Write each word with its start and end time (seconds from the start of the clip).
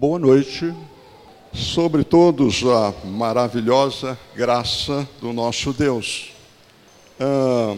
Boa 0.00 0.18
noite. 0.18 0.74
Sobre 1.52 2.04
todos 2.04 2.64
a 2.64 3.06
maravilhosa 3.06 4.18
graça 4.34 5.06
do 5.20 5.30
nosso 5.30 5.74
Deus. 5.74 6.32
Ah, 7.20 7.76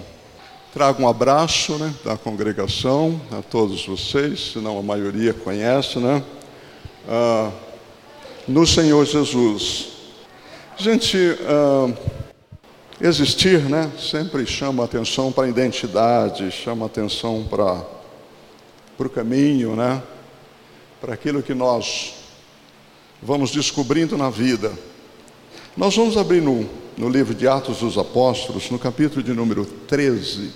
trago 0.72 1.02
um 1.02 1.08
abraço 1.08 1.76
né, 1.78 1.92
da 2.04 2.16
congregação 2.16 3.20
a 3.32 3.42
todos 3.42 3.84
vocês, 3.84 4.52
senão 4.52 4.78
a 4.78 4.82
maioria 4.84 5.34
conhece, 5.34 5.98
né? 5.98 6.22
Ah, 7.08 7.50
no 8.46 8.64
Senhor 8.68 9.04
Jesus. 9.04 9.88
Gente, 10.76 11.18
ah, 11.40 11.92
existir, 13.00 13.62
né, 13.62 13.90
sempre 13.98 14.46
chama 14.46 14.84
atenção 14.84 15.32
para 15.32 15.46
a 15.46 15.48
identidade, 15.48 16.52
chama 16.52 16.86
atenção 16.86 17.44
para, 17.50 17.84
para 18.96 19.08
o 19.08 19.10
caminho, 19.10 19.74
né? 19.74 20.00
Para 21.02 21.14
aquilo 21.14 21.42
que 21.42 21.52
nós 21.52 22.14
vamos 23.20 23.50
descobrindo 23.50 24.16
na 24.16 24.30
vida. 24.30 24.72
Nós 25.76 25.96
vamos 25.96 26.16
abrir 26.16 26.40
no, 26.40 26.64
no 26.96 27.08
livro 27.08 27.34
de 27.34 27.48
Atos 27.48 27.78
dos 27.78 27.98
Apóstolos, 27.98 28.70
no 28.70 28.78
capítulo 28.78 29.20
de 29.20 29.32
número 29.32 29.64
13. 29.64 30.52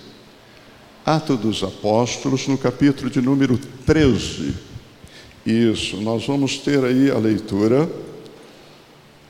Atos 1.05 1.41
dos 1.41 1.65
Apóstolos, 1.65 2.47
no 2.47 2.57
capítulo 2.57 3.11
de 3.11 3.21
número 3.21 3.59
13. 3.85 4.55
Isso, 5.45 5.97
nós 5.97 6.25
vamos 6.25 6.59
ter 6.59 6.85
aí 6.85 7.11
a 7.11 7.19
leitura 7.19 7.91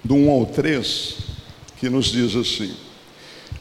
do 0.04 0.16
1 0.16 0.30
ao 0.30 0.44
3, 0.44 1.16
que 1.78 1.88
nos 1.88 2.12
diz 2.12 2.36
assim: 2.36 2.74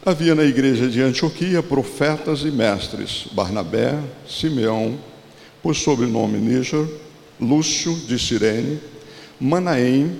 Havia 0.06 0.36
na 0.36 0.44
igreja 0.44 0.90
de 0.90 1.02
Antioquia 1.02 1.64
profetas 1.64 2.42
e 2.42 2.52
mestres, 2.52 3.28
Barnabé, 3.32 3.98
Simeão, 4.28 5.00
por 5.64 5.74
sobrenome 5.74 6.38
Níger, 6.38 6.86
Lúcio 7.40 7.94
de 7.94 8.18
Cirene, 8.18 8.80
Manaém, 9.40 10.20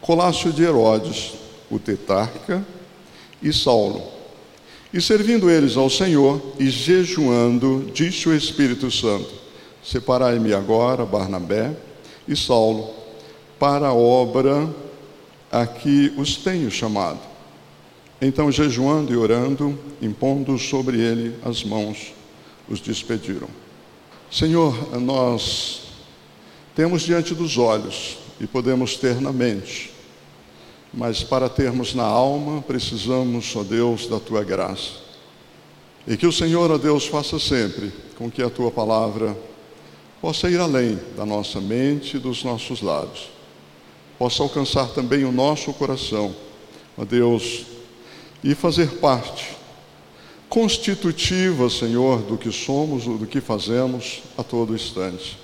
Colácio 0.00 0.52
de 0.52 0.62
Herodes, 0.62 1.32
o 1.70 1.78
tetarca, 1.78 2.64
e 3.42 3.52
Saulo. 3.52 4.02
E 4.92 5.00
servindo 5.00 5.50
eles 5.50 5.76
ao 5.76 5.90
Senhor 5.90 6.40
e 6.58 6.70
jejuando, 6.70 7.90
disse 7.92 8.28
o 8.28 8.34
Espírito 8.34 8.90
Santo: 8.90 9.32
Separai-me 9.82 10.54
agora, 10.54 11.04
Barnabé 11.04 11.76
e 12.26 12.34
Saulo, 12.34 12.90
para 13.58 13.88
a 13.88 13.94
obra 13.94 14.68
a 15.52 15.66
que 15.66 16.12
os 16.16 16.36
tenho 16.36 16.70
chamado. 16.70 17.20
Então, 18.20 18.50
jejuando 18.50 19.12
e 19.12 19.16
orando, 19.16 19.78
impondo 20.00 20.58
sobre 20.58 20.98
ele 20.98 21.36
as 21.44 21.62
mãos, 21.62 22.14
os 22.68 22.80
despediram. 22.80 23.48
Senhor, 24.30 24.98
nós 24.98 25.83
temos 26.74 27.02
diante 27.02 27.34
dos 27.34 27.56
olhos 27.56 28.18
e 28.40 28.46
podemos 28.46 28.96
ter 28.96 29.20
na 29.20 29.32
mente, 29.32 29.92
mas 30.92 31.22
para 31.22 31.48
termos 31.48 31.94
na 31.94 32.04
alma, 32.04 32.62
precisamos, 32.62 33.54
ó 33.54 33.62
Deus, 33.62 34.06
da 34.06 34.18
tua 34.18 34.42
graça. 34.42 35.04
E 36.06 36.16
que 36.16 36.26
o 36.26 36.32
Senhor, 36.32 36.70
ó 36.70 36.78
Deus, 36.78 37.06
faça 37.06 37.38
sempre 37.38 37.92
com 38.16 38.30
que 38.30 38.42
a 38.42 38.50
tua 38.50 38.70
palavra 38.70 39.36
possa 40.20 40.50
ir 40.50 40.58
além 40.58 40.98
da 41.16 41.24
nossa 41.24 41.60
mente 41.60 42.16
e 42.16 42.20
dos 42.20 42.42
nossos 42.42 42.80
lábios, 42.80 43.30
possa 44.18 44.42
alcançar 44.42 44.88
também 44.88 45.24
o 45.24 45.32
nosso 45.32 45.72
coração, 45.72 46.34
ó 46.96 47.04
Deus, 47.04 47.66
e 48.42 48.54
fazer 48.54 48.98
parte 48.98 49.54
constitutiva, 50.48 51.68
Senhor, 51.68 52.22
do 52.22 52.38
que 52.38 52.52
somos, 52.52 53.04
do 53.04 53.26
que 53.26 53.40
fazemos 53.40 54.22
a 54.38 54.42
todo 54.42 54.74
instante. 54.74 55.36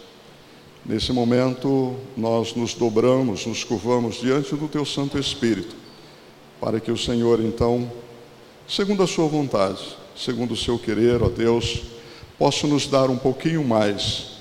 Nesse 0.91 1.13
momento, 1.13 1.95
nós 2.17 2.57
nos 2.57 2.75
dobramos, 2.75 3.47
nos 3.47 3.63
curvamos 3.63 4.17
diante 4.17 4.57
do 4.57 4.67
Teu 4.67 4.85
Santo 4.85 5.17
Espírito, 5.21 5.77
para 6.61 6.81
que 6.81 6.91
o 6.91 6.99
Senhor, 6.99 7.39
então, 7.39 7.89
segundo 8.67 9.01
a 9.01 9.07
Sua 9.07 9.29
vontade, 9.29 9.79
segundo 10.17 10.55
o 10.55 10.57
Seu 10.57 10.81
querer, 10.81 11.23
ó 11.23 11.29
Deus, 11.29 11.83
possa 12.37 12.67
nos 12.67 12.89
dar 12.89 13.09
um 13.09 13.17
pouquinho 13.17 13.63
mais 13.63 14.39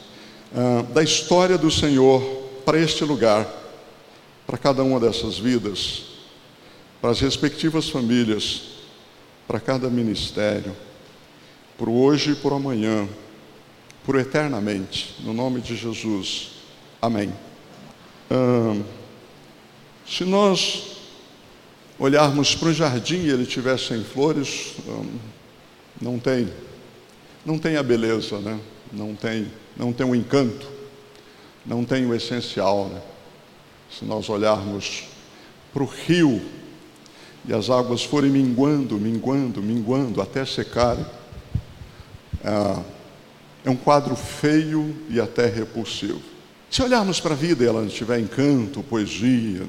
ah, 0.52 0.84
da 0.92 1.04
história 1.04 1.56
do 1.56 1.70
Senhor 1.70 2.20
para 2.66 2.80
este 2.80 3.04
lugar, 3.04 3.48
para 4.48 4.58
cada 4.58 4.84
uma 4.84 5.00
dessas 5.00 5.38
vidas, 5.38 6.06
para 7.00 7.12
as 7.12 7.20
respectivas 7.20 7.90
famílias, 7.90 8.62
para 9.48 9.60
cada 9.60 9.88
ministério, 9.88 10.76
por 11.78 11.90
hoje 11.90 12.32
e 12.32 12.36
por 12.36 12.54
amanhã 12.54 13.08
por 14.06 14.16
eternamente, 14.18 15.16
no 15.20 15.34
nome 15.34 15.62
de 15.62 15.76
Jesus. 15.76 16.52
Amém. 17.02 17.34
Hum, 18.32 18.84
se 20.08 20.24
nós 20.26 20.98
olharmos 21.98 22.56
para 22.56 22.70
o 22.70 22.74
jardim 22.74 23.18
e 23.18 23.30
ele 23.30 23.46
tivesse 23.46 23.94
em 23.94 24.04
flores, 24.04 24.76
hum, 24.88 25.18
não 26.02 26.18
tem, 26.18 26.52
não 27.46 27.58
tem 27.58 27.76
a 27.76 27.84
beleza, 27.84 28.40
né? 28.40 28.60
Não 28.92 29.14
tem, 29.14 29.52
não 29.78 29.94
tem 29.94 30.06
o 30.06 30.16
encanto, 30.16 30.68
não 31.66 31.86
tem 31.86 32.06
o 32.06 32.16
essencial, 32.16 32.88
né? 32.88 33.02
Se 33.92 34.06
nós 34.06 34.30
olharmos 34.30 35.04
para 35.74 35.84
o 35.84 35.86
rio 35.86 36.42
e 37.46 37.54
as 37.54 37.70
águas 37.70 38.04
forem 38.04 38.30
minguando, 38.30 38.98
minguando, 38.98 39.62
minguando 39.62 40.22
até 40.22 40.46
secarem, 40.46 41.06
ah, 42.44 42.82
é 43.64 43.70
um 43.70 43.76
quadro 43.76 44.16
feio 44.16 44.96
e 45.10 45.20
até 45.20 45.46
repulsivo. 45.48 46.22
Se 46.70 46.82
olharmos 46.82 47.20
para 47.20 47.34
a 47.34 47.38
vida 47.38 47.64
e 47.64 47.68
ela 47.68 47.86
tiver 47.88 48.20
encanto, 48.20 48.84
poesia, 48.84 49.68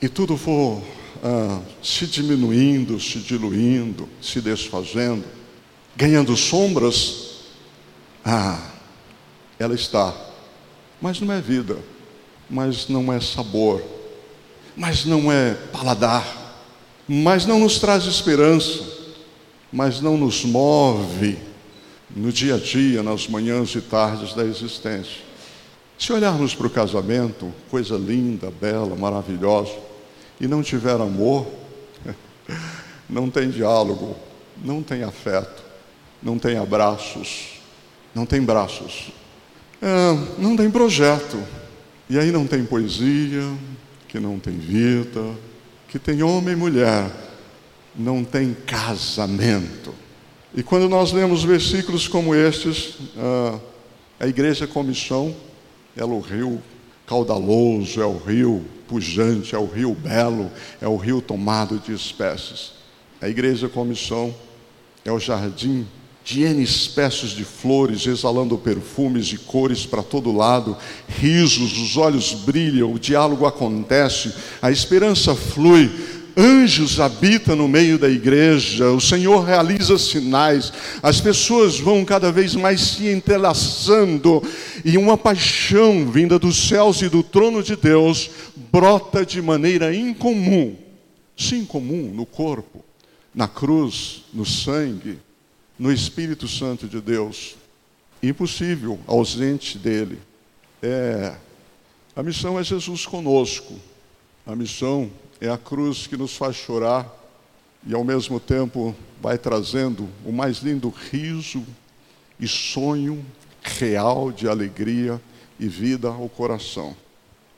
e 0.00 0.08
tudo 0.08 0.36
for 0.36 0.82
ah, 1.22 1.60
se 1.82 2.06
diminuindo, 2.06 3.00
se 3.00 3.18
diluindo, 3.18 4.08
se 4.20 4.40
desfazendo, 4.40 5.24
ganhando 5.96 6.36
sombras, 6.36 7.30
ah, 8.24 8.70
ela 9.58 9.74
está. 9.74 10.14
Mas 11.00 11.20
não 11.20 11.32
é 11.32 11.40
vida, 11.40 11.78
mas 12.48 12.88
não 12.88 13.12
é 13.12 13.20
sabor, 13.20 13.82
mas 14.76 15.04
não 15.04 15.32
é 15.32 15.54
paladar, 15.72 16.54
mas 17.08 17.46
não 17.46 17.58
nos 17.58 17.78
traz 17.78 18.04
esperança, 18.04 18.84
mas 19.72 20.00
não 20.00 20.16
nos 20.16 20.44
move 20.44 21.49
no 22.14 22.32
dia 22.32 22.56
a 22.56 22.58
dia, 22.58 23.02
nas 23.02 23.28
manhãs 23.28 23.74
e 23.74 23.80
tardes 23.80 24.34
da 24.34 24.44
existência. 24.44 25.22
Se 25.98 26.12
olharmos 26.12 26.54
para 26.54 26.66
o 26.66 26.70
casamento, 26.70 27.52
coisa 27.70 27.96
linda, 27.96 28.50
bela, 28.50 28.96
maravilhosa, 28.96 29.76
e 30.40 30.48
não 30.48 30.62
tiver 30.62 30.94
amor, 30.94 31.46
não 33.08 33.30
tem 33.30 33.50
diálogo, 33.50 34.16
não 34.64 34.82
tem 34.82 35.02
afeto, 35.02 35.62
não 36.22 36.38
tem 36.38 36.56
abraços, 36.56 37.60
não 38.14 38.24
tem 38.24 38.40
braços, 38.40 39.12
é, 39.82 40.40
não 40.40 40.56
tem 40.56 40.70
projeto, 40.70 41.38
e 42.08 42.18
aí 42.18 42.32
não 42.32 42.46
tem 42.46 42.64
poesia, 42.64 43.42
que 44.08 44.18
não 44.18 44.38
tem 44.38 44.58
vida, 44.58 45.22
que 45.86 45.98
tem 45.98 46.22
homem 46.22 46.54
e 46.54 46.56
mulher, 46.56 47.10
não 47.94 48.24
tem 48.24 48.56
casamento. 48.66 49.94
E 50.54 50.62
quando 50.62 50.88
nós 50.88 51.12
lemos 51.12 51.44
versículos 51.44 52.08
como 52.08 52.34
estes, 52.34 52.94
a 54.18 54.26
igreja 54.26 54.66
comissão, 54.66 55.34
ela 55.96 56.12
é 56.12 56.16
o 56.16 56.20
rio 56.20 56.60
caudaloso, 57.06 58.00
é 58.00 58.06
o 58.06 58.16
rio 58.16 58.64
pujante, 58.88 59.54
é 59.54 59.58
o 59.58 59.66
rio 59.66 59.94
belo, 59.94 60.50
é 60.80 60.88
o 60.88 60.96
rio 60.96 61.20
tomado 61.20 61.78
de 61.78 61.92
espécies. 61.92 62.72
A 63.20 63.28
igreja 63.28 63.68
comissão 63.68 64.34
é 65.04 65.12
o 65.12 65.18
jardim 65.18 65.86
de 66.24 66.42
N 66.42 66.62
espécies 66.62 67.30
de 67.30 67.44
flores, 67.44 68.06
exalando 68.06 68.58
perfumes 68.58 69.32
e 69.32 69.38
cores 69.38 69.86
para 69.86 70.02
todo 70.02 70.36
lado, 70.36 70.76
risos, 71.08 71.78
os 71.78 71.96
olhos 71.96 72.34
brilham, 72.34 72.92
o 72.92 72.98
diálogo 72.98 73.46
acontece, 73.46 74.32
a 74.60 74.70
esperança 74.70 75.34
flui, 75.34 75.90
anjos 76.36 77.00
habitam 77.00 77.56
no 77.56 77.68
meio 77.68 77.98
da 77.98 78.08
igreja, 78.08 78.90
o 78.90 79.00
Senhor 79.00 79.44
realiza 79.44 79.98
sinais, 79.98 80.72
as 81.02 81.20
pessoas 81.20 81.78
vão 81.78 82.04
cada 82.04 82.30
vez 82.32 82.54
mais 82.54 82.80
se 82.80 83.08
entrelaçando 83.08 84.42
e 84.84 84.96
uma 84.96 85.16
paixão 85.16 86.10
vinda 86.10 86.38
dos 86.38 86.68
céus 86.68 87.02
e 87.02 87.08
do 87.08 87.22
trono 87.22 87.62
de 87.62 87.76
Deus 87.76 88.30
brota 88.70 89.24
de 89.24 89.40
maneira 89.40 89.94
incomum, 89.94 90.76
sim, 91.36 91.64
comum 91.64 92.12
no 92.14 92.26
corpo, 92.26 92.84
na 93.34 93.48
cruz, 93.48 94.22
no 94.32 94.44
sangue, 94.44 95.18
no 95.78 95.92
Espírito 95.92 96.46
Santo 96.46 96.86
de 96.86 97.00
Deus, 97.00 97.56
impossível, 98.22 98.98
ausente 99.06 99.78
dele. 99.78 100.18
É, 100.82 101.34
a 102.14 102.22
missão 102.22 102.58
é 102.58 102.64
Jesus 102.64 103.06
conosco. 103.06 103.74
A 104.46 104.56
missão 104.56 105.10
é 105.40 105.48
a 105.48 105.56
cruz 105.56 106.06
que 106.06 106.16
nos 106.16 106.36
faz 106.36 106.54
chorar 106.54 107.10
e 107.86 107.94
ao 107.94 108.04
mesmo 108.04 108.38
tempo 108.38 108.94
vai 109.22 109.38
trazendo 109.38 110.08
o 110.24 110.30
mais 110.30 110.58
lindo 110.58 110.92
riso 111.10 111.64
e 112.38 112.46
sonho 112.46 113.24
real 113.62 114.30
de 114.30 114.46
alegria 114.46 115.20
e 115.58 115.66
vida 115.66 116.08
ao 116.08 116.28
coração. 116.28 116.94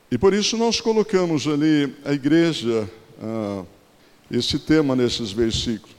E 0.09 0.17
por 0.17 0.33
isso 0.33 0.57
nós 0.57 0.79
colocamos 0.79 1.45
ali 1.45 1.93
a 2.05 2.13
igreja, 2.13 2.89
ah, 3.21 3.63
esse 4.31 4.59
tema 4.59 4.95
nesses 4.95 5.31
versículos. 5.31 5.95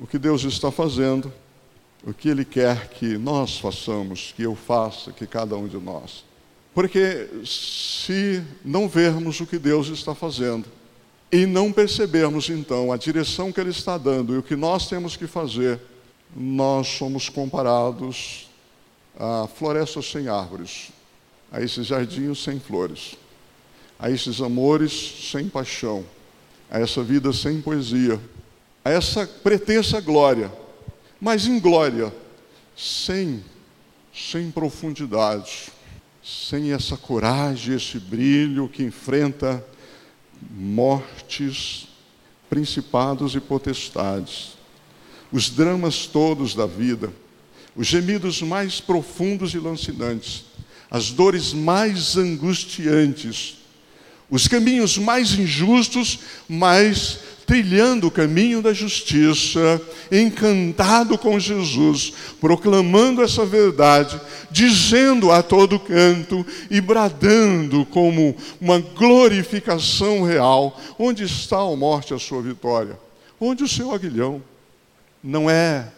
O 0.00 0.06
que 0.06 0.18
Deus 0.18 0.42
está 0.44 0.72
fazendo, 0.72 1.32
o 2.04 2.12
que 2.12 2.28
Ele 2.28 2.44
quer 2.44 2.88
que 2.88 3.18
nós 3.18 3.58
façamos, 3.58 4.32
que 4.34 4.42
eu 4.42 4.56
faça, 4.56 5.12
que 5.12 5.26
cada 5.26 5.56
um 5.56 5.68
de 5.68 5.76
nós. 5.76 6.24
Porque 6.74 7.28
se 7.44 8.42
não 8.64 8.88
vermos 8.88 9.40
o 9.40 9.46
que 9.46 9.58
Deus 9.58 9.88
está 9.88 10.14
fazendo 10.14 10.79
e 11.30 11.46
não 11.46 11.72
percebermos 11.72 12.48
então 12.48 12.92
a 12.92 12.96
direção 12.96 13.52
que 13.52 13.60
Ele 13.60 13.70
está 13.70 13.96
dando 13.96 14.34
e 14.34 14.38
o 14.38 14.42
que 14.42 14.56
nós 14.56 14.88
temos 14.88 15.16
que 15.16 15.26
fazer, 15.26 15.80
nós 16.34 16.88
somos 16.88 17.28
comparados 17.28 18.48
a 19.18 19.46
florestas 19.46 20.10
sem 20.10 20.28
árvores, 20.28 20.90
a 21.52 21.60
esses 21.60 21.86
jardins 21.86 22.42
sem 22.42 22.58
flores, 22.58 23.16
a 23.98 24.10
esses 24.10 24.40
amores 24.40 25.30
sem 25.30 25.48
paixão, 25.48 26.04
a 26.70 26.80
essa 26.80 27.02
vida 27.02 27.32
sem 27.32 27.60
poesia, 27.60 28.20
a 28.84 28.90
essa 28.90 29.26
pretensa 29.26 30.00
glória, 30.00 30.50
mas 31.20 31.46
em 31.46 31.58
glória, 31.58 32.12
sem, 32.76 33.44
sem 34.12 34.50
profundidade 34.50 35.70
sem 36.22 36.72
essa 36.72 36.96
coragem, 36.96 37.74
esse 37.74 37.98
brilho 37.98 38.68
que 38.68 38.82
enfrenta 38.82 39.64
mortes, 40.50 41.88
principados 42.48 43.34
e 43.34 43.40
potestades, 43.40 44.52
os 45.32 45.48
dramas 45.48 46.06
todos 46.06 46.54
da 46.54 46.66
vida, 46.66 47.12
os 47.76 47.86
gemidos 47.86 48.42
mais 48.42 48.80
profundos 48.80 49.54
e 49.54 49.58
lancinantes, 49.58 50.44
as 50.90 51.10
dores 51.10 51.52
mais 51.52 52.16
angustiantes, 52.16 53.58
os 54.28 54.46
caminhos 54.46 54.98
mais 54.98 55.32
injustos, 55.32 56.20
mas 56.48 57.18
trilhando 57.50 58.06
o 58.06 58.10
caminho 58.12 58.62
da 58.62 58.72
justiça, 58.72 59.82
encantado 60.12 61.18
com 61.18 61.36
Jesus, 61.36 62.12
proclamando 62.40 63.24
essa 63.24 63.44
verdade, 63.44 64.20
dizendo 64.52 65.32
a 65.32 65.42
todo 65.42 65.76
canto 65.76 66.46
e 66.70 66.80
bradando 66.80 67.84
como 67.86 68.36
uma 68.60 68.78
glorificação 68.78 70.22
real: 70.22 70.80
onde 70.96 71.24
está 71.24 71.56
a 71.56 71.74
morte, 71.74 72.14
a 72.14 72.20
sua 72.20 72.40
vitória? 72.40 72.96
Onde 73.40 73.64
o 73.64 73.68
seu 73.68 73.92
aguilhão? 73.92 74.40
Não 75.20 75.50
é 75.50 75.88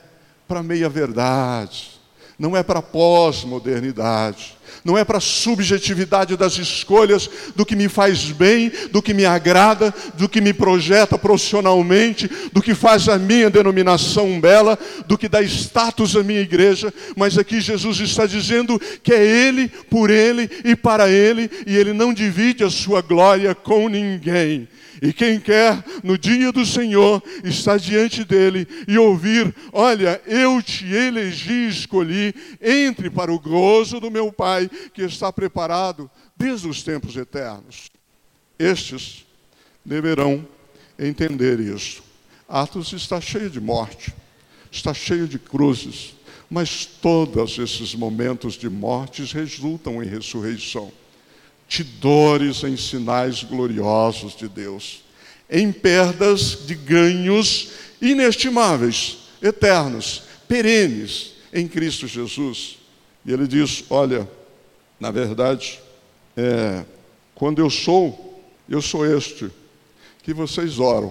para 0.48 0.62
meia 0.62 0.88
verdade, 0.88 2.00
não 2.42 2.56
é 2.56 2.62
para 2.64 2.82
pós-modernidade, 2.82 4.56
não 4.84 4.98
é 4.98 5.04
para 5.04 5.20
subjetividade 5.20 6.36
das 6.36 6.58
escolhas 6.58 7.30
do 7.54 7.64
que 7.64 7.76
me 7.76 7.88
faz 7.88 8.32
bem, 8.32 8.72
do 8.90 9.00
que 9.00 9.14
me 9.14 9.24
agrada, 9.24 9.94
do 10.14 10.28
que 10.28 10.40
me 10.40 10.52
projeta 10.52 11.16
profissionalmente, 11.16 12.28
do 12.52 12.60
que 12.60 12.74
faz 12.74 13.08
a 13.08 13.16
minha 13.16 13.48
denominação 13.48 14.40
bela, 14.40 14.76
do 15.06 15.16
que 15.16 15.28
dá 15.28 15.40
status 15.40 16.16
à 16.16 16.24
minha 16.24 16.40
igreja, 16.40 16.92
mas 17.16 17.38
aqui 17.38 17.60
Jesus 17.60 18.00
está 18.00 18.26
dizendo 18.26 18.76
que 19.04 19.14
é 19.14 19.24
Ele, 19.24 19.68
por 19.68 20.10
Ele 20.10 20.50
e 20.64 20.74
para 20.74 21.08
Ele, 21.08 21.48
e 21.64 21.76
Ele 21.76 21.92
não 21.92 22.12
divide 22.12 22.64
a 22.64 22.70
sua 22.70 23.00
glória 23.02 23.54
com 23.54 23.88
ninguém. 23.88 24.66
E 25.02 25.12
quem 25.12 25.40
quer, 25.40 25.84
no 26.04 26.16
dia 26.16 26.52
do 26.52 26.64
Senhor, 26.64 27.20
estar 27.42 27.76
diante 27.76 28.22
dele 28.22 28.68
e 28.86 28.96
ouvir: 28.96 29.52
Olha, 29.72 30.22
eu 30.24 30.62
te 30.62 30.86
elegi 30.86 31.52
e 31.52 31.68
escolhi, 31.68 32.32
entre 32.60 33.10
para 33.10 33.32
o 33.32 33.38
gozo 33.40 33.98
do 33.98 34.12
meu 34.12 34.32
Pai, 34.32 34.70
que 34.94 35.02
está 35.02 35.32
preparado 35.32 36.08
desde 36.36 36.68
os 36.68 36.84
tempos 36.84 37.16
eternos. 37.16 37.90
Estes 38.56 39.26
deverão 39.84 40.46
entender 40.96 41.58
isso. 41.58 42.00
Atos 42.48 42.92
está 42.92 43.20
cheio 43.20 43.50
de 43.50 43.60
morte, 43.60 44.14
está 44.70 44.94
cheio 44.94 45.26
de 45.26 45.36
cruzes, 45.36 46.14
mas 46.48 46.86
todos 46.86 47.58
esses 47.58 47.92
momentos 47.92 48.54
de 48.54 48.70
mortes 48.70 49.32
resultam 49.32 50.00
em 50.00 50.06
ressurreição 50.06 50.92
de 51.72 51.82
dores 51.82 52.62
em 52.64 52.76
sinais 52.76 53.42
gloriosos 53.42 54.36
de 54.36 54.46
Deus, 54.46 55.02
em 55.48 55.72
perdas 55.72 56.66
de 56.66 56.74
ganhos 56.74 57.70
inestimáveis, 57.98 59.20
eternos, 59.40 60.24
perenes 60.46 61.32
em 61.50 61.66
Cristo 61.66 62.06
Jesus. 62.06 62.76
E 63.24 63.32
ele 63.32 63.46
diz: 63.46 63.84
Olha, 63.88 64.28
na 65.00 65.10
verdade, 65.10 65.80
é, 66.36 66.84
quando 67.34 67.60
eu 67.60 67.70
sou, 67.70 68.44
eu 68.68 68.82
sou 68.82 69.06
este, 69.06 69.50
que 70.22 70.34
vocês 70.34 70.78
oram, 70.78 71.10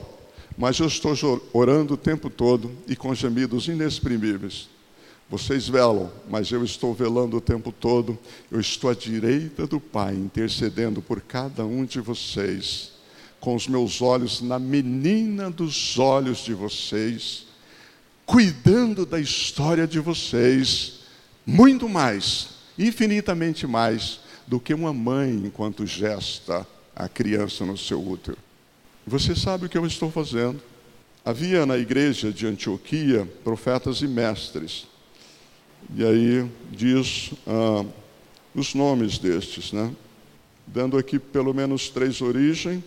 mas 0.56 0.78
eu 0.78 0.86
estou 0.86 1.42
orando 1.54 1.96
o 1.96 1.98
tempo 1.98 2.30
todo 2.30 2.72
e 2.88 2.96
com 2.96 3.16
gemidos 3.16 3.68
inexprimíveis. 3.68 4.70
Vocês 5.32 5.70
velam, 5.70 6.12
mas 6.30 6.52
eu 6.52 6.62
estou 6.62 6.94
velando 6.94 7.38
o 7.38 7.42
tempo 7.42 7.72
todo. 7.72 8.20
Eu 8.52 8.60
estou 8.60 8.90
à 8.90 8.94
direita 8.94 9.66
do 9.66 9.80
Pai, 9.80 10.14
intercedendo 10.14 11.02
por 11.02 11.22
cada 11.22 11.66
um 11.66 11.86
de 11.86 12.02
vocês, 12.02 12.92
com 13.40 13.56
os 13.56 13.66
meus 13.66 14.02
olhos 14.02 14.42
na 14.42 14.60
menina 14.60 15.50
dos 15.50 15.98
olhos 15.98 16.40
de 16.40 16.54
vocês, 16.54 17.46
cuidando 18.26 19.06
da 19.06 19.22
história 19.22 19.88
de 19.88 20.02
vocês, 20.02 21.00
muito 21.46 21.88
mais, 21.88 22.50
infinitamente 22.78 23.66
mais, 23.66 24.20
do 24.46 24.60
que 24.60 24.74
uma 24.74 24.92
mãe 24.92 25.32
enquanto 25.46 25.86
gesta 25.86 26.68
a 26.94 27.08
criança 27.08 27.66
no 27.66 27.78
seu 27.78 28.06
útero. 28.06 28.38
Você 29.08 29.34
sabe 29.34 29.68
o 29.68 29.70
que 29.70 29.78
eu 29.78 29.86
estou 29.86 30.12
fazendo? 30.12 30.62
Havia 31.24 31.66
na 31.66 31.78
igreja 31.78 32.34
de 32.34 32.46
Antioquia 32.46 33.26
profetas 33.46 34.02
e 34.02 34.08
mestres 34.10 34.91
e 35.94 36.06
aí 36.06 36.50
diz 36.72 37.32
ah, 37.46 37.86
os 38.56 38.74
nomes 38.74 39.18
destes, 39.18 39.74
né? 39.74 39.94
Dando 40.66 40.98
aqui 40.98 41.20
pelo 41.20 41.54
menos 41.54 41.90
três 41.90 42.22
origens. 42.22 42.82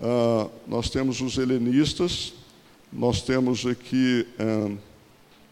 Ah, 0.00 0.48
nós 0.66 0.88
temos 0.88 1.20
os 1.20 1.36
helenistas, 1.36 2.32
nós 2.90 3.20
temos 3.20 3.66
aqui 3.66 4.26
ah, 4.38 4.70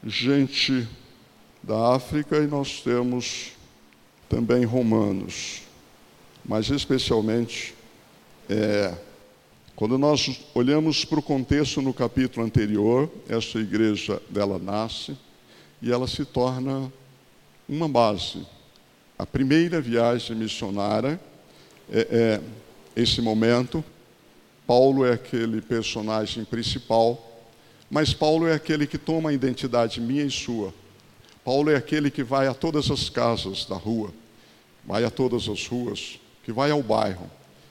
gente 0.03 0.89
da 1.63 1.95
África 1.95 2.39
e 2.39 2.47
nós 2.47 2.81
temos 2.81 3.53
também 4.29 4.65
romanos. 4.65 5.63
Mas 6.43 6.71
especialmente, 6.71 7.75
é, 8.49 8.95
quando 9.77 9.99
nós 9.99 10.41
olhamos 10.55 11.05
para 11.05 11.19
o 11.19 11.23
contexto 11.23 11.83
no 11.83 11.93
capítulo 11.93 12.47
anterior, 12.47 13.11
essa 13.29 13.59
igreja 13.59 14.23
dela 14.31 14.59
nasce 14.59 15.15
e 15.81 15.93
ela 15.93 16.07
se 16.07 16.25
torna 16.25 16.93
uma 17.69 17.89
base. 17.89 18.47
A 19.19 19.27
primeira 19.27 19.81
viagem 19.81 20.37
missionária 20.37 21.21
é, 21.91 22.01
é 22.11 22.41
esse 23.01 23.21
momento. 23.21 23.85
Paulo 24.67 25.05
é 25.05 25.13
aquele 25.13 25.63
personagem 25.63 26.45
principal, 26.45 27.43
mas 27.91 28.13
Paulo 28.13 28.47
é 28.47 28.55
aquele 28.55 28.87
que 28.87 28.99
toma 28.99 29.31
a 29.31 29.33
identidade 29.33 30.01
minha 30.01 30.25
e 30.25 30.31
sua. 30.31 30.75
Paulo 31.45 31.71
é 31.71 31.77
aquele 31.77 32.11
que 32.11 32.23
vai 32.23 32.47
a 32.47 32.53
todas 32.53 32.91
as 32.91 33.09
casas 33.09 33.65
da 33.65 33.77
rua, 33.77 34.13
vai 34.85 35.05
a 35.05 35.11
todas 35.11 35.49
as 35.49 35.67
ruas, 35.67 36.21
que 36.45 36.53
vai 36.53 36.71
ao 36.71 36.83
bairro, 36.83 37.31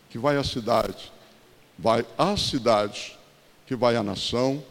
que 0.09 0.17
vai 0.17 0.37
à 0.37 0.43
cidade, 0.43 1.11
vai 1.77 2.03
à 2.17 2.35
cidade, 2.35 3.15
que 3.67 3.75
vai 3.75 3.95
à 3.95 4.01
nação 4.01 4.63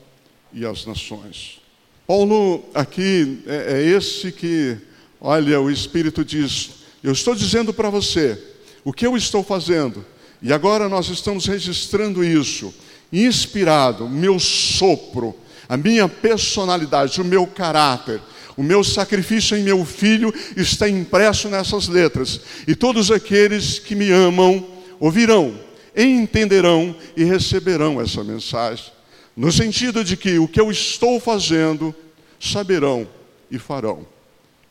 e 0.52 0.66
às 0.66 0.84
nações. 0.84 1.60
Paulo 2.06 2.64
aqui 2.72 3.42
é, 3.46 3.78
é 3.78 3.82
esse 3.82 4.30
que, 4.30 4.76
olha, 5.20 5.60
o 5.60 5.70
Espírito 5.70 6.24
diz: 6.24 6.70
Eu 7.02 7.12
estou 7.12 7.34
dizendo 7.34 7.74
para 7.74 7.90
você 7.90 8.40
o 8.84 8.92
que 8.92 9.06
eu 9.06 9.16
estou 9.16 9.42
fazendo, 9.42 10.04
e 10.40 10.52
agora 10.52 10.88
nós 10.88 11.08
estamos 11.08 11.46
registrando 11.46 12.22
isso, 12.22 12.72
inspirado, 13.12 14.08
meu 14.08 14.38
sopro, 14.38 15.34
a 15.68 15.76
minha 15.76 16.08
personalidade, 16.08 17.20
o 17.20 17.24
meu 17.24 17.44
caráter, 17.44 18.20
o 18.56 18.62
meu 18.62 18.84
sacrifício 18.84 19.56
em 19.56 19.64
meu 19.64 19.84
filho 19.84 20.32
está 20.56 20.88
impresso 20.88 21.48
nessas 21.48 21.88
letras, 21.88 22.40
e 22.68 22.76
todos 22.76 23.10
aqueles 23.10 23.80
que 23.80 23.96
me 23.96 24.12
amam 24.12 24.64
ouvirão, 25.00 25.58
entenderão 25.96 26.94
e 27.16 27.24
receberão 27.24 28.00
essa 28.00 28.22
mensagem. 28.22 28.95
No 29.36 29.52
sentido 29.52 30.02
de 30.02 30.16
que 30.16 30.38
o 30.38 30.48
que 30.48 30.58
eu 30.58 30.70
estou 30.70 31.20
fazendo, 31.20 31.94
saberão 32.40 33.06
e 33.50 33.58
farão, 33.58 34.06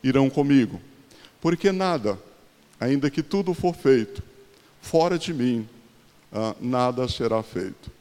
irão 0.02 0.28
comigo. 0.28 0.80
Porque 1.40 1.70
nada, 1.70 2.18
ainda 2.80 3.08
que 3.08 3.22
tudo 3.22 3.54
for 3.54 3.76
feito, 3.76 4.20
fora 4.82 5.16
de 5.16 5.32
mim, 5.32 5.68
ah, 6.32 6.56
nada 6.60 7.06
será 7.06 7.44
feito. 7.44 7.92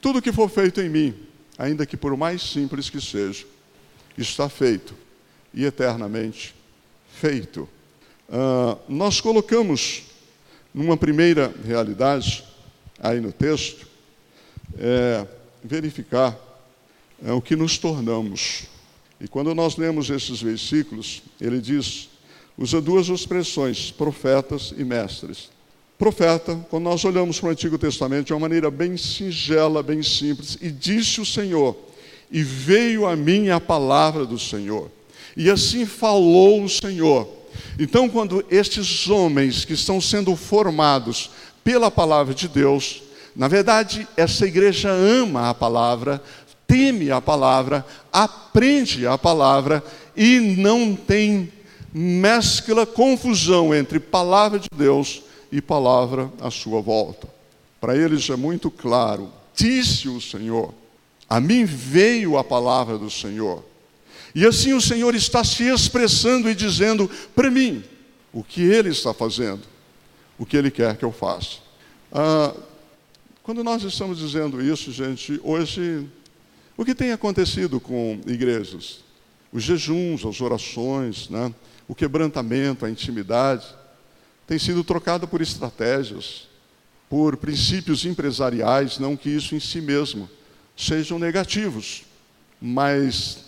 Tudo 0.00 0.22
que 0.22 0.30
for 0.30 0.48
feito 0.48 0.80
em 0.80 0.88
mim, 0.88 1.14
ainda 1.58 1.84
que 1.84 1.96
por 1.96 2.16
mais 2.16 2.42
simples 2.42 2.88
que 2.88 3.00
seja, 3.00 3.44
está 4.16 4.48
feito 4.48 4.94
e 5.52 5.64
eternamente 5.64 6.54
feito. 7.12 7.68
Ah, 8.30 8.78
nós 8.88 9.20
colocamos 9.20 10.04
numa 10.72 10.96
primeira 10.96 11.52
realidade, 11.64 12.44
aí 13.00 13.20
no 13.20 13.32
texto, 13.32 13.84
é 14.78 15.26
verificar 15.64 16.38
é, 17.24 17.32
o 17.32 17.40
que 17.40 17.56
nos 17.56 17.78
tornamos. 17.78 18.64
E 19.18 19.26
quando 19.26 19.54
nós 19.54 19.76
lemos 19.78 20.10
esses 20.10 20.42
versículos, 20.42 21.22
ele 21.40 21.60
diz, 21.60 22.10
usa 22.58 22.80
duas 22.80 23.08
expressões, 23.08 23.90
profetas 23.90 24.74
e 24.76 24.84
mestres. 24.84 25.48
Profeta, 25.96 26.56
quando 26.68 26.84
nós 26.84 27.04
olhamos 27.04 27.40
para 27.40 27.48
o 27.48 27.52
Antigo 27.52 27.78
Testamento 27.78 28.26
de 28.26 28.32
uma 28.34 28.40
maneira 28.40 28.70
bem 28.70 28.96
singela, 28.96 29.82
bem 29.82 30.02
simples, 30.02 30.58
e 30.60 30.70
disse 30.70 31.20
o 31.20 31.26
Senhor, 31.26 31.76
e 32.30 32.42
veio 32.42 33.06
a 33.06 33.16
mim 33.16 33.48
a 33.48 33.60
palavra 33.60 34.26
do 34.26 34.38
Senhor. 34.38 34.90
E 35.36 35.48
assim 35.48 35.86
falou 35.86 36.62
o 36.62 36.68
Senhor. 36.68 37.28
Então, 37.78 38.08
quando 38.08 38.44
estes 38.50 39.08
homens 39.08 39.64
que 39.64 39.72
estão 39.72 40.00
sendo 40.00 40.34
formados 40.34 41.30
pela 41.62 41.90
palavra 41.90 42.34
de 42.34 42.48
Deus, 42.48 43.03
na 43.36 43.48
verdade, 43.48 44.06
essa 44.16 44.46
igreja 44.46 44.90
ama 44.90 45.50
a 45.50 45.54
palavra, 45.54 46.22
teme 46.66 47.10
a 47.10 47.20
palavra, 47.20 47.84
aprende 48.12 49.06
a 49.06 49.18
palavra 49.18 49.82
e 50.16 50.38
não 50.38 50.94
tem 50.94 51.52
mescla, 51.92 52.86
confusão 52.86 53.74
entre 53.74 53.98
palavra 53.98 54.58
de 54.58 54.68
Deus 54.74 55.22
e 55.50 55.60
palavra 55.60 56.30
à 56.40 56.50
sua 56.50 56.80
volta. 56.80 57.28
Para 57.80 57.96
eles 57.96 58.28
é 58.30 58.36
muito 58.36 58.70
claro: 58.70 59.30
disse 59.54 60.08
o 60.08 60.20
Senhor, 60.20 60.72
a 61.28 61.40
mim 61.40 61.64
veio 61.64 62.38
a 62.38 62.44
palavra 62.44 62.96
do 62.96 63.10
Senhor. 63.10 63.64
E 64.34 64.44
assim 64.46 64.72
o 64.72 64.80
Senhor 64.80 65.14
está 65.14 65.44
se 65.44 65.64
expressando 65.64 66.50
e 66.50 66.54
dizendo 66.54 67.08
para 67.34 67.50
mim 67.50 67.84
o 68.32 68.42
que 68.42 68.62
Ele 68.62 68.88
está 68.88 69.14
fazendo, 69.14 69.62
o 70.38 70.44
que 70.44 70.56
Ele 70.56 70.70
quer 70.70 70.96
que 70.96 71.04
eu 71.04 71.12
faça. 71.12 71.58
Ah, 72.12 72.52
quando 73.44 73.62
nós 73.62 73.82
estamos 73.82 74.18
dizendo 74.18 74.62
isso, 74.62 74.90
gente, 74.90 75.38
hoje, 75.44 76.08
o 76.78 76.84
que 76.84 76.94
tem 76.94 77.12
acontecido 77.12 77.78
com 77.78 78.18
igrejas? 78.26 79.00
Os 79.52 79.62
jejuns, 79.62 80.24
as 80.24 80.40
orações, 80.40 81.28
né? 81.28 81.54
o 81.86 81.94
quebrantamento, 81.94 82.86
a 82.86 82.90
intimidade, 82.90 83.66
tem 84.46 84.58
sido 84.58 84.82
trocado 84.82 85.28
por 85.28 85.42
estratégias, 85.42 86.48
por 87.06 87.36
princípios 87.36 88.06
empresariais, 88.06 88.98
não 88.98 89.14
que 89.14 89.28
isso 89.28 89.54
em 89.54 89.60
si 89.60 89.82
mesmo 89.82 90.26
sejam 90.74 91.18
negativos, 91.18 92.04
mas 92.58 93.44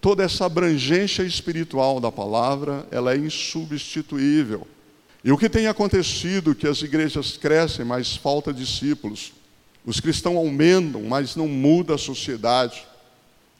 toda 0.00 0.22
essa 0.22 0.46
abrangência 0.46 1.24
espiritual 1.24 1.98
da 1.98 2.12
palavra, 2.12 2.86
ela 2.88 3.12
é 3.12 3.16
insubstituível. 3.16 4.64
E 5.24 5.32
o 5.32 5.38
que 5.38 5.48
tem 5.48 5.66
acontecido 5.66 6.50
é 6.50 6.54
que 6.54 6.68
as 6.68 6.82
igrejas 6.82 7.38
crescem, 7.38 7.82
mas 7.82 8.14
falta 8.14 8.52
discípulos. 8.52 9.32
Os 9.86 9.98
cristãos 9.98 10.36
aumentam, 10.36 11.02
mas 11.04 11.34
não 11.34 11.48
muda 11.48 11.94
a 11.94 11.98
sociedade. 11.98 12.84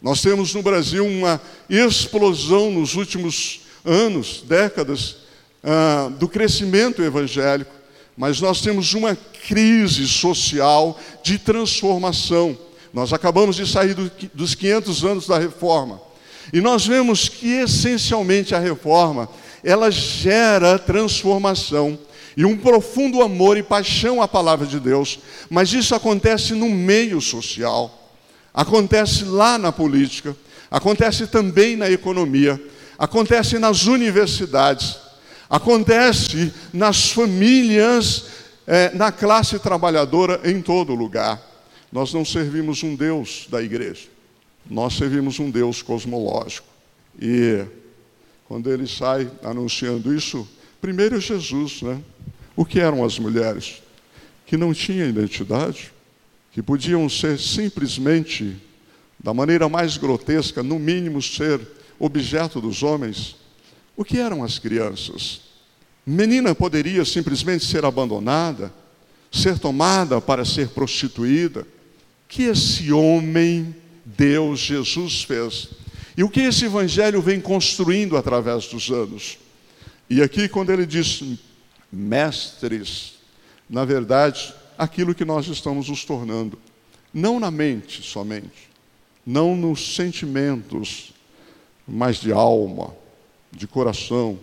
Nós 0.01 0.21
temos 0.21 0.53
no 0.55 0.63
Brasil 0.63 1.07
uma 1.07 1.41
explosão 1.69 2.71
nos 2.71 2.95
últimos 2.95 3.63
anos, 3.83 4.43
décadas, 4.47 5.17
ah, 5.63 6.11
do 6.19 6.29
crescimento 6.29 7.03
evangélico, 7.03 7.73
mas 8.15 8.43
nós 8.43 8.61
temos 8.61 8.93
uma 8.93 9.17
crise 9.49 10.07
social 10.07 11.01
de 11.23 11.39
transformação. 11.39 12.59
Nós 12.93 13.15
acabamos 13.15 13.57
de 13.57 13.67
sair 13.67 13.95
do, 13.95 14.11
dos 14.35 14.55
500 14.55 15.05
anos 15.05 15.27
da 15.27 15.39
reforma. 15.39 15.99
E 16.53 16.61
nós 16.61 16.87
vemos 16.87 17.29
que 17.29 17.49
essencialmente 17.49 18.55
a 18.55 18.59
reforma, 18.59 19.29
ela 19.65 19.91
gera 19.91 20.79
transformação 20.79 21.99
e 22.37 22.45
um 22.45 22.57
profundo 22.57 23.23
amor 23.23 23.57
e 23.57 23.63
paixão 23.63 24.21
à 24.21 24.29
palavra 24.29 24.67
de 24.67 24.79
Deus, 24.79 25.21
mas 25.49 25.73
isso 25.73 25.95
acontece 25.95 26.53
no 26.53 26.69
meio 26.69 27.21
social, 27.21 28.13
acontece 28.53 29.25
lá 29.25 29.57
na 29.57 29.73
política, 29.73 30.37
acontece 30.71 31.27
também 31.27 31.77
na 31.77 31.91
economia, 31.91 32.61
acontece 32.99 33.59
nas 33.59 33.87
universidades, 33.87 34.97
acontece 35.49 36.53
nas 36.73 37.11
famílias, 37.11 38.27
é, 38.67 38.93
na 38.95 39.13
classe 39.13 39.59
trabalhadora, 39.59 40.41
em 40.45 40.61
todo 40.61 40.95
lugar. 40.95 41.41
Nós 41.93 42.13
não 42.13 42.25
servimos 42.25 42.83
um 42.83 42.97
Deus 42.97 43.47
da 43.49 43.63
igreja. 43.63 44.09
Nós 44.69 44.95
servimos 44.95 45.39
um 45.39 45.51
Deus 45.51 45.83
cosmológico. 45.83 46.67
E 47.21 47.65
quando 48.47 48.71
ele 48.71 48.87
sai 48.87 49.31
anunciando 49.43 50.15
isso, 50.15 50.49
primeiro 50.81 51.21
Jesus, 51.21 51.83
né? 51.83 52.01
O 52.57 52.65
que 52.65 52.79
eram 52.79 53.05
as 53.05 53.19
mulheres? 53.19 53.83
Que 54.47 54.57
não 54.57 54.73
tinham 54.73 55.09
identidade, 55.09 55.93
que 56.53 56.63
podiam 56.63 57.09
ser 57.09 57.39
simplesmente, 57.39 58.57
da 59.19 59.35
maneira 59.35 59.69
mais 59.69 59.97
grotesca, 59.97 60.63
no 60.63 60.79
mínimo 60.79 61.21
ser 61.21 61.61
objeto 61.99 62.61
dos 62.61 62.83
homens. 62.83 63.37
O 63.97 64.05
que 64.05 64.19
eram 64.19 64.45
as 64.45 64.59
crianças? 64.59 65.41
Menina 66.07 66.55
poderia 66.55 67.05
simplesmente 67.05 67.65
ser 67.65 67.85
abandonada, 67.85 68.73
ser 69.33 69.59
tomada 69.59 70.21
para 70.21 70.45
ser 70.45 70.69
prostituída. 70.69 71.67
Que 72.29 72.45
esse 72.45 72.93
homem 72.93 73.75
Deus, 74.05 74.61
Jesus 74.61 75.23
fez. 75.23 75.71
E 76.17 76.23
o 76.23 76.29
que 76.29 76.41
esse 76.41 76.67
evangelho 76.67 77.21
vem 77.21 77.41
construindo 77.41 78.17
através 78.17 78.67
dos 78.69 78.91
anos? 78.91 79.39
E 80.09 80.23
aqui, 80.23 80.49
quando 80.49 80.71
ele 80.71 80.87
diz 80.87 81.23
mestres, 81.91 83.15
na 83.69 83.85
verdade, 83.85 84.55
aquilo 84.79 85.15
que 85.15 85.25
nós 85.25 85.47
estamos 85.49 85.89
nos 85.89 86.05
tornando, 86.05 86.59
não 87.13 87.41
na 87.41 87.51
mente 87.51 88.03
somente, 88.03 88.71
não 89.27 89.57
nos 89.57 89.95
sentimentos, 89.95 91.13
mas 91.87 92.19
de 92.19 92.33
alma, 92.33 92.95
de 93.51 93.67
coração, 93.67 94.39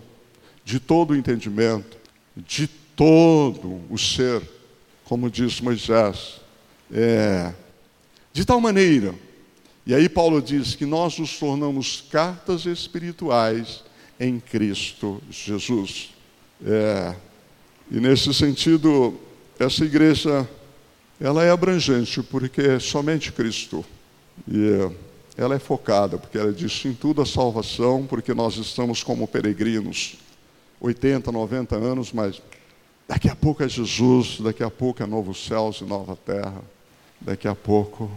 de 0.64 0.78
todo 0.78 1.12
o 1.12 1.16
entendimento, 1.16 1.96
de 2.36 2.66
todo 2.96 3.80
o 3.90 3.98
ser, 3.98 4.42
como 5.04 5.30
diz 5.30 5.60
Moisés, 5.60 6.40
é, 6.92 7.52
de 8.32 8.44
tal 8.44 8.60
maneira 8.60 9.14
e 9.84 9.94
aí 9.94 10.08
Paulo 10.08 10.40
diz 10.40 10.74
que 10.74 10.86
nós 10.86 11.18
nos 11.18 11.38
tornamos 11.38 12.04
cartas 12.10 12.66
espirituais 12.66 13.82
em 14.18 14.38
Cristo 14.38 15.20
Jesus. 15.30 16.10
É, 16.64 17.16
e 17.90 17.98
nesse 17.98 18.32
sentido, 18.32 19.18
essa 19.58 19.84
igreja 19.84 20.48
ela 21.20 21.44
é 21.44 21.50
abrangente 21.50 22.22
porque 22.22 22.60
é 22.60 22.78
somente 22.78 23.32
Cristo. 23.32 23.84
E 24.48 24.90
ela 25.36 25.54
é 25.54 25.58
focada, 25.58 26.18
porque 26.18 26.38
ela 26.38 26.52
diz 26.52 26.84
em 26.84 26.92
tudo 26.92 27.22
a 27.22 27.26
salvação, 27.26 28.06
porque 28.06 28.34
nós 28.34 28.56
estamos 28.56 29.02
como 29.02 29.26
peregrinos, 29.26 30.16
80, 30.80 31.30
90 31.32 31.76
anos, 31.76 32.12
mas 32.12 32.40
daqui 33.08 33.28
a 33.28 33.36
pouco 33.36 33.62
é 33.62 33.68
Jesus, 33.68 34.40
daqui 34.40 34.62
a 34.62 34.70
pouco 34.70 35.02
é 35.02 35.06
novos 35.06 35.44
céus 35.46 35.80
e 35.80 35.84
nova 35.84 36.16
terra, 36.16 36.60
daqui 37.20 37.48
a 37.48 37.54
pouco 37.54 38.10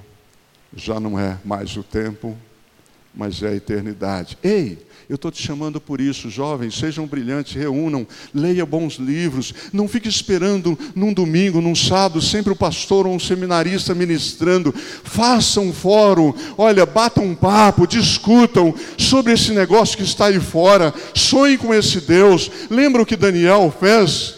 já 0.76 1.00
não 1.00 1.20
é 1.20 1.38
mais 1.46 1.76
o 1.78 1.84
tempo, 1.84 2.36
mas 3.14 3.42
é 3.42 3.50
a 3.50 3.56
eternidade. 3.56 4.38
Ei, 4.44 4.78
eu 5.08 5.16
estou 5.16 5.32
te 5.32 5.42
chamando 5.42 5.80
por 5.80 6.02
isso, 6.02 6.30
jovens, 6.30 6.78
sejam 6.78 7.06
brilhantes, 7.06 7.54
reúnam, 7.54 8.08
leia 8.34 8.66
bons 8.66 8.96
livros, 8.96 9.54
não 9.72 9.88
fique 9.88 10.10
esperando 10.10 10.78
num 10.96 11.14
domingo, 11.14 11.62
num 11.62 11.76
sábado, 11.76 12.22
sempre 12.22 12.52
o 12.52 12.56
pastor 12.56 13.06
ou 13.06 13.14
um 13.14 13.20
seminarista 13.20 13.94
ministrando. 13.94 14.74
Façam 14.74 15.68
um 15.68 15.74
fórum, 15.74 16.34
olha, 16.58 16.86
batam 16.86 17.24
um 17.24 17.36
papo, 17.36 17.88
discutam 17.88 18.74
sobre 18.98 19.34
esse 19.34 19.52
negócio 19.52 19.98
que 19.98 20.04
está 20.04 20.26
aí 20.26 20.40
fora, 20.40 20.94
sonhem 21.14 21.58
com 21.58 21.74
esse 21.74 22.02
Deus. 22.02 22.52
Lembra 22.70 23.02
o 23.02 23.06
que 23.06 23.16
Daniel 23.16 23.74
fez? 23.80 24.36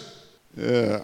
É, 0.56 1.00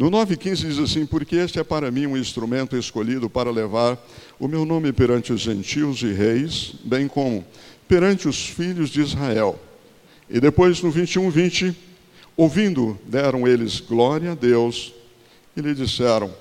no 0.00 0.10
9,15 0.10 0.66
diz 0.66 0.78
assim: 0.78 1.04
Porque 1.04 1.36
este 1.36 1.58
é 1.58 1.62
para 1.62 1.90
mim 1.90 2.06
um 2.06 2.16
instrumento 2.16 2.74
escolhido 2.74 3.28
para 3.28 3.50
levar 3.50 4.02
o 4.38 4.48
meu 4.48 4.64
nome 4.64 4.94
perante 4.94 5.30
os 5.30 5.42
gentios 5.42 6.00
e 6.00 6.10
reis, 6.10 6.72
bem 6.82 7.06
como 7.06 7.44
perante 7.86 8.26
os 8.26 8.46
filhos 8.46 8.88
de 8.88 9.02
Israel. 9.02 9.60
E 10.30 10.40
depois 10.40 10.80
no 10.80 10.90
21, 10.90 11.28
20, 11.28 11.76
ouvindo, 12.34 12.98
deram 13.04 13.46
eles 13.46 13.78
glória 13.78 14.32
a 14.32 14.34
Deus 14.34 14.94
e 15.54 15.60
lhe 15.60 15.74
disseram: 15.74 16.34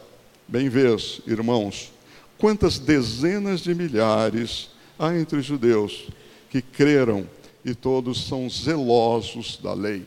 Bem 0.47 0.69
vês, 0.69 1.19
irmãos, 1.27 1.91
quantas 2.37 2.79
dezenas 2.79 3.59
de 3.59 3.75
milhares 3.75 4.69
há 4.97 5.13
entre 5.13 5.37
os 5.37 5.45
judeus 5.45 6.07
que 6.49 6.61
creram 6.61 7.27
e 7.65 7.75
todos 7.75 8.25
são 8.25 8.49
zelosos 8.49 9.59
da 9.61 9.73
lei. 9.73 10.05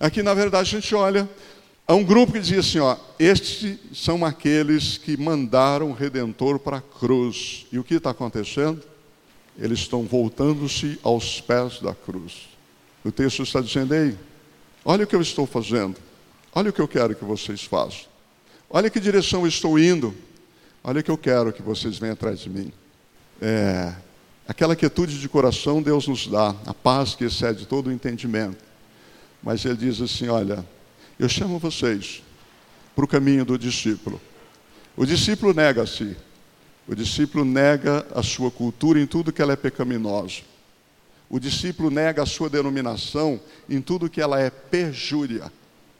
Aqui, 0.00 0.20
na 0.20 0.34
verdade, 0.34 0.68
a 0.68 0.80
gente 0.80 0.92
olha 0.96 1.30
Há 1.86 1.94
um 1.94 2.04
grupo 2.04 2.32
que 2.32 2.40
dizia 2.40 2.60
assim: 2.60 2.78
ó, 2.78 2.96
estes 3.18 3.78
são 3.92 4.24
aqueles 4.24 4.96
que 4.96 5.16
mandaram 5.16 5.90
o 5.90 5.94
Redentor 5.94 6.58
para 6.58 6.78
a 6.78 6.80
cruz. 6.80 7.66
E 7.72 7.78
o 7.78 7.84
que 7.84 7.94
está 7.94 8.10
acontecendo? 8.10 8.82
Eles 9.58 9.80
estão 9.80 10.04
voltando-se 10.04 10.98
aos 11.02 11.40
pés 11.40 11.80
da 11.80 11.94
cruz. 11.94 12.48
O 13.04 13.10
texto 13.10 13.42
está 13.42 13.60
dizendo: 13.60 13.94
ei, 13.94 14.16
olha 14.84 15.04
o 15.04 15.06
que 15.06 15.16
eu 15.16 15.20
estou 15.20 15.46
fazendo. 15.46 15.96
Olha 16.54 16.70
o 16.70 16.72
que 16.72 16.80
eu 16.80 16.88
quero 16.88 17.14
que 17.14 17.24
vocês 17.24 17.64
façam. 17.64 18.06
Olha 18.68 18.90
que 18.90 19.00
direção 19.00 19.42
eu 19.42 19.48
estou 19.48 19.78
indo. 19.78 20.14
Olha 20.84 21.00
o 21.00 21.02
que 21.02 21.10
eu 21.10 21.18
quero 21.18 21.52
que 21.52 21.62
vocês 21.62 21.98
venham 21.98 22.14
atrás 22.14 22.40
de 22.40 22.50
mim. 22.50 22.72
É, 23.40 23.94
aquela 24.46 24.76
quietude 24.76 25.18
de 25.18 25.28
coração 25.28 25.82
Deus 25.82 26.06
nos 26.06 26.26
dá, 26.26 26.54
a 26.66 26.74
paz 26.74 27.14
que 27.14 27.24
excede 27.24 27.66
todo 27.66 27.88
o 27.88 27.92
entendimento. 27.92 28.62
Mas 29.42 29.64
Ele 29.64 29.76
diz 29.76 30.00
assim: 30.00 30.28
Olha, 30.28 30.64
eu 31.22 31.28
chamo 31.28 31.56
vocês 31.56 32.20
para 32.96 33.04
o 33.04 33.08
caminho 33.08 33.44
do 33.44 33.56
discípulo. 33.56 34.20
O 34.96 35.06
discípulo 35.06 35.54
nega-se. 35.54 36.16
O 36.88 36.96
discípulo 36.96 37.44
nega 37.44 38.04
a 38.12 38.24
sua 38.24 38.50
cultura 38.50 39.00
em 39.00 39.06
tudo 39.06 39.32
que 39.32 39.40
ela 39.40 39.52
é 39.52 39.56
pecaminosa. 39.56 40.40
O 41.30 41.38
discípulo 41.38 41.92
nega 41.92 42.24
a 42.24 42.26
sua 42.26 42.50
denominação 42.50 43.40
em 43.70 43.80
tudo 43.80 44.10
que 44.10 44.20
ela 44.20 44.40
é 44.40 44.50
perjúria. 44.50 45.52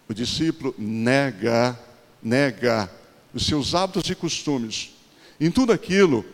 O 0.08 0.12
discípulo 0.12 0.74
nega, 0.76 1.78
nega 2.20 2.90
os 3.32 3.46
seus 3.46 3.76
hábitos 3.76 4.10
e 4.10 4.16
costumes 4.16 4.90
em 5.40 5.52
tudo 5.52 5.72
aquilo 5.72 6.24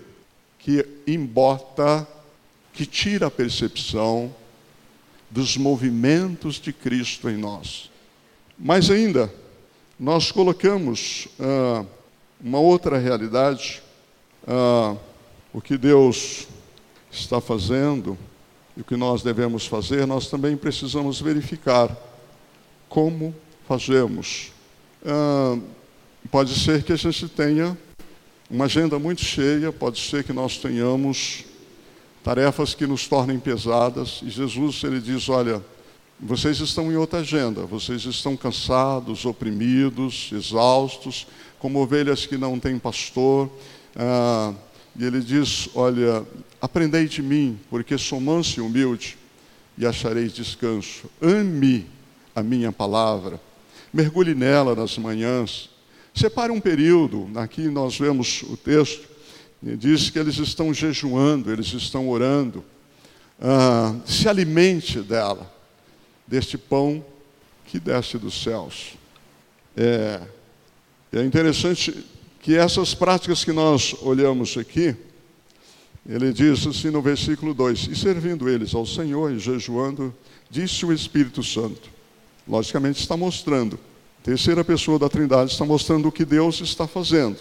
que 0.59 0.83
embota, 1.07 2.09
que 2.73 2.87
tira 2.87 3.27
a 3.27 3.31
percepção 3.31 4.35
dos 5.29 5.59
movimentos 5.59 6.55
de 6.55 6.73
Cristo 6.73 7.29
em 7.29 7.37
nós. 7.37 7.91
Mas 8.59 8.91
ainda, 8.91 9.33
nós 10.01 10.33
colocamos 10.33 11.29
ah, 11.39 11.85
uma 12.41 12.59
outra 12.59 12.99
realidade, 12.99 13.81
ah, 14.45 14.97
o 15.53 15.61
que 15.61 15.79
Deus 15.79 16.49
está 17.09 17.41
fazendo 17.41 18.19
e 18.77 18.81
o 18.81 18.85
que 18.85 18.97
nós 18.97 19.23
devemos 19.23 19.65
fazer, 19.65 20.09
nós 20.09 20.29
também 20.29 20.57
precisamos 20.57 21.21
verificar 21.21 21.97
como 22.89 23.33
fazemos. 23.69 24.51
Ah, 25.07 25.57
pode 26.29 26.59
ser 26.59 26.83
que 26.83 26.93
a 26.93 26.97
gente 26.97 27.29
tenha 27.29 27.79
uma 28.51 28.65
agenda 28.65 28.99
muito 28.99 29.23
cheia, 29.23 29.71
pode 29.71 30.01
ser 30.01 30.25
que 30.25 30.33
nós 30.33 30.59
tenhamos 30.59 31.45
tarefas 32.25 32.75
que 32.75 32.89
nos 32.89 33.07
tornem 33.07 33.39
pesadas, 33.39 34.19
e 34.21 34.31
Jesus 34.31 34.83
ele 34.83 35.01
diz: 35.01 35.29
olha, 35.29 35.63
vocês 36.21 36.59
estão 36.59 36.91
em 36.91 36.97
outra 36.97 37.21
agenda, 37.21 37.63
vocês 37.63 38.05
estão 38.05 38.37
cansados, 38.37 39.25
oprimidos, 39.25 40.31
exaustos, 40.33 41.29
como 41.61 41.81
ovelhas 41.81 42.27
que 42.27 42.37
não 42.37 42.59
têm 42.59 42.77
pastor. 42.77 43.49
Ah, 43.95 44.53
e 44.99 45.05
ele 45.05 45.21
diz: 45.21 45.69
Olha, 45.75 46.27
aprendei 46.61 47.07
de 47.07 47.23
mim, 47.23 47.59
porque 47.71 47.97
sou 47.97 48.21
manso 48.21 48.59
e 48.59 48.63
humilde, 48.63 49.17
e 49.77 49.87
achareis 49.87 50.33
descanso. 50.33 51.09
Ame 51.23 51.87
a 52.35 52.43
minha 52.43 52.73
palavra, 52.73 53.41
mergulhe 53.93 54.35
nela 54.35 54.75
nas 54.75 54.99
manhãs. 54.99 55.71
Separe 56.13 56.51
um 56.51 56.61
período, 56.61 57.31
aqui 57.37 57.69
nós 57.69 57.97
vemos 57.97 58.43
o 58.43 58.57
texto, 58.57 59.09
diz 59.63 60.11
que 60.11 60.19
eles 60.19 60.37
estão 60.39 60.75
jejuando, 60.75 61.53
eles 61.53 61.73
estão 61.75 62.09
orando. 62.09 62.65
Ah, 63.41 63.95
se 64.05 64.29
alimente 64.29 64.99
dela 64.99 65.58
deste 66.29 66.59
pão 66.59 67.05
que 67.67 67.81
desce 67.81 68.19
dos 68.19 68.43
céus. 68.43 68.95
É, 69.77 70.21
é 71.13 71.25
interessante 71.25 72.05
que 72.41 72.55
essas 72.55 72.95
práticas 72.95 73.45
que 73.45 73.53
nós 73.53 73.95
olhamos 74.03 74.57
aqui, 74.57 74.95
ele 76.09 76.33
diz 76.33 76.67
assim 76.67 76.91
no 76.91 77.03
versículo 77.03 77.55
2: 77.55 77.89
E 77.89 77.97
servindo 77.97 78.49
eles 78.49 78.75
ao 78.75 78.87
Senhor 78.87 79.33
e 79.33 79.39
jejuando, 79.39 80.15
disse 80.51 80.85
o 80.85 80.93
Espírito 80.93 81.43
Santo. 81.43 81.91
Logicamente 82.47 83.01
está 83.01 83.17
mostrando, 83.17 83.79
terceira 84.23 84.65
pessoa 84.65 84.99
da 84.99 85.09
Trindade 85.09 85.53
está 85.53 85.65
mostrando 85.65 86.09
o 86.09 86.13
que 86.13 86.25
Deus 86.25 86.61
está 86.61 86.87
fazendo. 86.87 87.37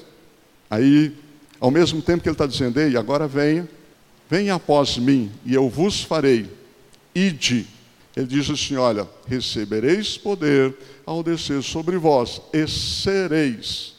Aí, 0.70 1.16
ao 1.60 1.72
mesmo 1.72 2.02
tempo 2.02 2.22
que 2.22 2.28
ele 2.28 2.34
está 2.34 2.46
dizendo, 2.46 2.80
ei, 2.80 2.98
agora 2.98 3.26
venha, 3.26 3.68
venha 4.30 4.56
após 4.56 4.98
mim, 4.98 5.32
e 5.46 5.54
eu 5.54 5.70
vos 5.70 6.04
farei, 6.04 6.50
ide 7.16 7.66
ele 8.18 8.26
diz 8.26 8.50
assim: 8.50 8.76
Olha, 8.78 9.08
recebereis 9.28 10.18
poder 10.18 10.76
ao 11.06 11.22
descer 11.22 11.62
sobre 11.62 11.98
vós, 11.98 12.42
e 12.52 12.68
sereis. 12.68 13.94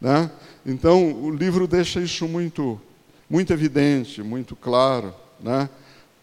Né? 0.00 0.30
Então, 0.64 1.12
o 1.12 1.34
livro 1.34 1.66
deixa 1.66 2.00
isso 2.00 2.28
muito, 2.28 2.80
muito 3.28 3.52
evidente, 3.52 4.22
muito 4.22 4.54
claro, 4.54 5.12
né? 5.40 5.68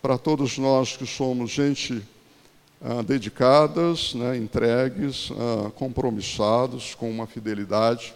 para 0.02 0.18
todos 0.18 0.58
nós 0.58 0.96
que 0.96 1.06
somos 1.06 1.52
gente 1.52 2.02
ah, 2.82 3.02
dedicadas, 3.02 4.14
né? 4.14 4.38
entregues, 4.38 5.30
ah, 5.32 5.70
compromissados 5.72 6.96
com 6.96 7.12
uma 7.12 7.28
fidelidade 7.28 8.14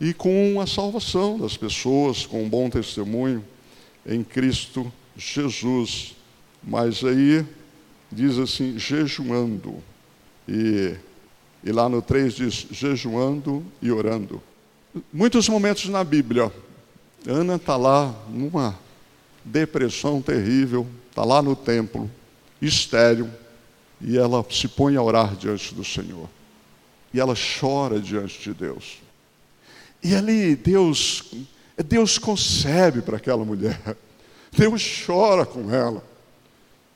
e 0.00 0.14
com 0.14 0.58
a 0.58 0.66
salvação 0.66 1.38
das 1.38 1.54
pessoas, 1.54 2.24
com 2.24 2.42
um 2.42 2.48
bom 2.48 2.70
testemunho 2.70 3.44
em 4.06 4.24
Cristo 4.24 4.90
Jesus. 5.18 6.16
Mas 6.62 7.04
aí 7.04 7.44
diz 8.14 8.38
assim, 8.38 8.78
jejuando. 8.78 9.82
E, 10.48 10.94
e 11.62 11.72
lá 11.72 11.88
no 11.88 12.00
3 12.00 12.34
diz, 12.34 12.66
jejuando 12.70 13.64
e 13.82 13.90
orando. 13.90 14.40
Muitos 15.12 15.48
momentos 15.48 15.88
na 15.88 16.04
Bíblia, 16.04 16.52
Ana 17.26 17.56
está 17.56 17.76
lá 17.76 18.14
numa 18.28 18.78
depressão 19.44 20.22
terrível, 20.22 20.86
está 21.10 21.24
lá 21.24 21.42
no 21.42 21.56
templo, 21.56 22.10
estéril, 22.62 23.28
e 24.00 24.16
ela 24.16 24.44
se 24.50 24.68
põe 24.68 24.96
a 24.96 25.02
orar 25.02 25.34
diante 25.34 25.74
do 25.74 25.84
Senhor. 25.84 26.28
E 27.12 27.20
ela 27.20 27.34
chora 27.34 27.98
diante 27.98 28.40
de 28.42 28.54
Deus. 28.54 28.98
E 30.02 30.14
ali 30.14 30.54
Deus, 30.54 31.32
Deus 31.86 32.18
concebe 32.18 33.00
para 33.02 33.16
aquela 33.16 33.44
mulher. 33.44 33.96
Deus 34.52 35.04
chora 35.06 35.46
com 35.46 35.72
ela. 35.72 36.13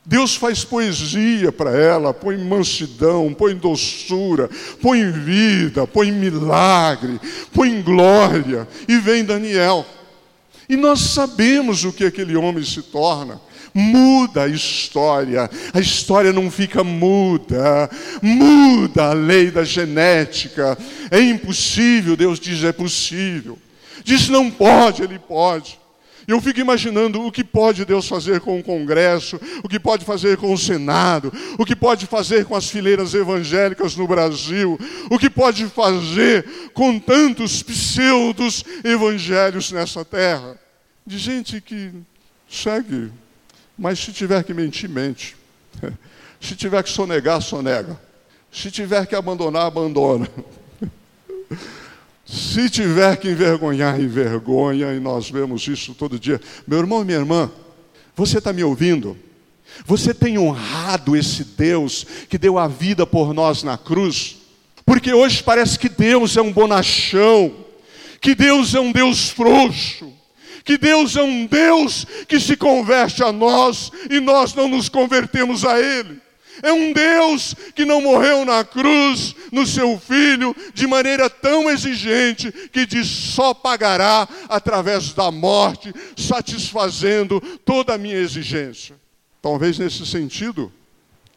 Deus 0.09 0.35
faz 0.35 0.65
poesia 0.65 1.53
para 1.53 1.79
ela, 1.79 2.15
põe 2.15 2.39
mansidão, 2.39 3.35
põe 3.35 3.55
doçura, 3.55 4.49
põe 4.81 5.11
vida, 5.11 5.87
põe 5.87 6.11
milagre, 6.11 7.21
põe 7.53 7.83
glória. 7.83 8.67
E 8.89 8.97
vem 8.97 9.23
Daniel. 9.23 9.85
E 10.67 10.77
nós 10.77 11.01
sabemos 11.01 11.85
o 11.85 11.93
que 11.93 12.07
aquele 12.07 12.35
homem 12.37 12.65
se 12.65 12.81
torna. 12.81 13.39
Muda 13.75 14.45
a 14.45 14.49
história, 14.49 15.49
a 15.75 15.79
história 15.79 16.33
não 16.33 16.51
fica 16.51 16.83
muda, 16.83 17.91
muda 18.23 19.11
a 19.11 19.13
lei 19.13 19.51
da 19.51 19.63
genética. 19.63 20.79
É 21.11 21.21
impossível, 21.21 22.17
Deus 22.17 22.41
diz: 22.41 22.65
é 22.65 22.73
possível. 22.73 23.59
Diz 24.03 24.31
não 24.31 24.51
pode, 24.51 25.03
ele 25.03 25.19
pode. 25.19 25.78
Eu 26.29 26.43
fico 26.43 26.61
imaginando 26.61 27.25
o 27.25 27.33
que 27.33 27.43
pode 27.43 27.87
Deus 27.87 28.07
fazer 28.07 28.41
com 28.41 28.61
o 28.61 28.63
Congresso, 28.63 29.41
o 29.65 29.69
que 29.69 29.81
pode 29.81 30.05
fazer 30.05 30.37
com 30.37 30.53
o 30.53 30.59
Senado, 30.59 31.33
o 31.59 31.65
que 31.65 31.75
pode 31.75 32.05
fazer 32.05 32.45
com 32.45 32.55
as 32.55 32.69
fileiras 32.69 33.15
evangélicas 33.15 33.97
no 33.97 34.07
Brasil, 34.07 34.79
o 35.11 35.19
que 35.19 35.31
pode 35.31 35.65
fazer 35.69 36.45
com 36.75 36.99
tantos 36.99 37.63
pseudos 37.63 38.63
evangelhos 38.85 39.73
nessa 39.73 40.05
terra. 40.05 40.61
De 41.07 41.17
gente 41.17 41.63
que 41.63 41.93
segue, 42.47 43.11
mas 43.79 43.99
se 43.99 44.13
tiver 44.13 44.45
que 44.45 44.53
mentir, 44.53 44.91
mente. 44.91 45.35
Se 46.41 46.55
tiver 46.55 46.81
que 46.85 46.91
sonegar, 46.91 47.43
sonega. 47.43 48.01
Se 48.53 48.71
tiver 48.71 49.05
que 49.09 49.17
abandonar, 49.17 49.67
abandona. 49.67 50.29
Se 52.29 52.69
tiver 52.69 53.17
que 53.17 53.31
envergonhar, 53.31 53.99
envergonha, 53.99 54.93
e 54.93 55.01
nós 55.01 55.31
vemos 55.31 55.67
isso 55.67 55.95
todo 55.95 56.19
dia. 56.19 56.39
Meu 56.67 56.79
irmão 56.79 57.01
e 57.01 57.05
minha 57.07 57.19
irmã, 57.19 57.51
você 58.15 58.37
está 58.37 58.53
me 58.53 58.63
ouvindo? 58.63 59.17
Você 59.87 60.13
tem 60.13 60.39
honrado 60.39 61.17
esse 61.17 61.43
Deus 61.43 62.05
que 62.29 62.37
deu 62.37 62.59
a 62.59 62.69
vida 62.69 63.07
por 63.07 63.33
nós 63.33 63.63
na 63.63 63.79
cruz? 63.79 64.37
Porque 64.85 65.13
hoje 65.13 65.43
parece 65.43 65.79
que 65.79 65.89
Deus 65.89 66.37
é 66.37 66.43
um 66.43 66.53
bonachão, 66.53 67.55
que 68.21 68.35
Deus 68.35 68.75
é 68.75 68.81
um 68.81 68.93
Deus 68.93 69.31
frouxo, 69.31 70.13
que 70.65 70.77
Deus 70.77 71.17
é 71.17 71.23
um 71.23 71.47
Deus 71.47 72.07
que 72.27 72.39
se 72.39 72.57
converte 72.57 73.23
a 73.23 73.33
nós 73.33 73.91
e 74.11 74.21
nós 74.21 74.53
não 74.53 74.69
nos 74.69 74.91
convertemos 74.91 75.65
a 75.65 75.81
Ele. 75.81 76.21
É 76.63 76.73
um 76.73 76.93
Deus 76.93 77.55
que 77.75 77.85
não 77.85 78.01
morreu 78.01 78.45
na 78.45 78.65
cruz 78.65 79.35
no 79.53 79.67
seu 79.67 79.99
filho 79.99 80.55
de 80.75 80.87
maneira 80.87 81.31
tão 81.31 81.71
exigente 81.71 82.51
que 82.51 82.87
diz 82.87 83.07
só 83.07 83.55
pagará 83.55 84.29
através 84.49 85.13
da 85.13 85.31
morte, 85.31 85.93
satisfazendo 86.17 87.41
toda 87.65 87.95
a 87.95 87.99
minha 87.99 88.17
exigência. 88.17 88.97
Talvez 89.41 89.79
nesse 89.79 90.05
sentido, 90.05 90.73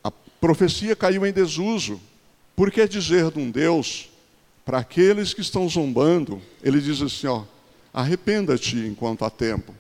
a 0.04 0.12
profecia 0.12 0.96
caiu 0.96 1.26
em 1.26 1.32
desuso. 1.32 2.02
Por 2.56 2.72
que 2.72 2.88
dizer 2.88 3.32
de 3.32 3.40
um 3.40 3.50
Deus 3.50 4.10
para 4.66 4.80
aqueles 4.80 5.34
que 5.34 5.42
estão 5.42 5.68
zombando? 5.70 6.42
Ele 6.64 6.80
diz 6.82 7.02
assim: 7.02 7.28
ó, 7.28 7.44
arrependa-te 7.94 8.78
enquanto 8.78 9.24
há 9.24 9.30
tempo, 9.30 9.74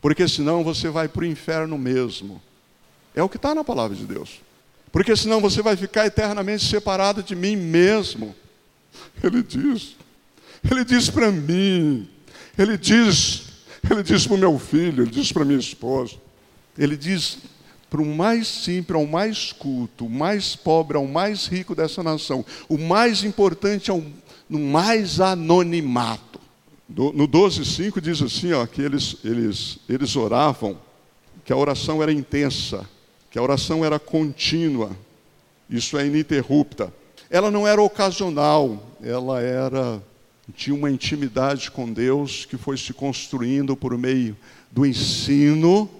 porque 0.00 0.26
senão 0.26 0.64
você 0.64 0.88
vai 0.88 1.08
para 1.08 1.22
o 1.22 1.26
inferno 1.26 1.76
mesmo. 1.76 2.40
É 3.14 3.22
o 3.22 3.28
que 3.28 3.36
está 3.36 3.54
na 3.54 3.62
palavra 3.62 3.96
de 3.96 4.04
Deus. 4.04 4.40
Porque 4.94 5.16
senão 5.16 5.40
você 5.40 5.60
vai 5.60 5.76
ficar 5.76 6.06
eternamente 6.06 6.64
separado 6.66 7.20
de 7.20 7.34
mim 7.34 7.56
mesmo. 7.56 8.32
Ele 9.20 9.42
diz, 9.42 9.96
ele 10.70 10.84
diz 10.84 11.10
para 11.10 11.32
mim, 11.32 12.08
ele 12.56 12.78
diz, 12.78 13.42
ele 13.90 14.04
diz 14.04 14.24
para 14.24 14.36
o 14.36 14.38
meu 14.38 14.56
filho, 14.56 15.02
ele 15.02 15.10
diz 15.10 15.32
para 15.32 15.44
minha 15.44 15.58
esposa, 15.58 16.14
ele 16.78 16.96
diz 16.96 17.38
para 17.90 18.00
o 18.00 18.06
mais 18.06 18.46
simples 18.46 18.94
ao 18.94 19.04
mais 19.04 19.50
culto, 19.50 20.06
o 20.06 20.10
mais 20.10 20.54
pobre 20.54 20.96
ao 20.96 21.08
mais 21.08 21.48
rico 21.48 21.74
dessa 21.74 22.00
nação, 22.00 22.46
o 22.68 22.78
mais 22.78 23.24
importante 23.24 23.90
ao 23.90 24.00
no 24.48 24.60
mais 24.60 25.18
anonimato. 25.18 26.38
No 26.88 27.26
12,5 27.26 28.00
diz 28.00 28.22
assim, 28.22 28.52
ó, 28.52 28.64
que 28.64 28.80
eles, 28.80 29.16
eles, 29.24 29.76
eles 29.88 30.14
oravam, 30.14 30.78
que 31.44 31.52
a 31.52 31.56
oração 31.56 32.00
era 32.00 32.12
intensa, 32.12 32.88
que 33.34 33.38
a 33.40 33.42
oração 33.42 33.84
era 33.84 33.98
contínua, 33.98 34.96
isso 35.68 35.98
é 35.98 36.06
ininterrupta. 36.06 36.94
Ela 37.28 37.50
não 37.50 37.66
era 37.66 37.82
ocasional, 37.82 38.80
ela 39.02 39.40
era 39.40 40.00
tinha 40.54 40.72
uma 40.72 40.88
intimidade 40.88 41.68
com 41.68 41.92
Deus 41.92 42.44
que 42.44 42.56
foi 42.56 42.76
se 42.76 42.92
construindo 42.92 43.74
por 43.74 43.98
meio 43.98 44.36
do 44.70 44.86
ensino 44.86 45.90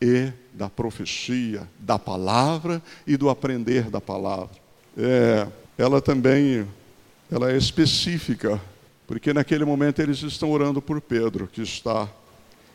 e 0.00 0.30
da 0.52 0.70
profecia, 0.70 1.68
da 1.80 1.98
palavra 1.98 2.80
e 3.04 3.16
do 3.16 3.28
aprender 3.28 3.90
da 3.90 4.00
palavra. 4.00 4.54
É, 4.96 5.48
ela 5.76 6.00
também 6.00 6.64
ela 7.28 7.50
é 7.50 7.56
específica, 7.56 8.60
porque 9.04 9.32
naquele 9.32 9.64
momento 9.64 10.00
eles 10.00 10.22
estão 10.22 10.52
orando 10.52 10.80
por 10.80 11.00
Pedro, 11.00 11.48
que 11.48 11.60
está 11.60 12.08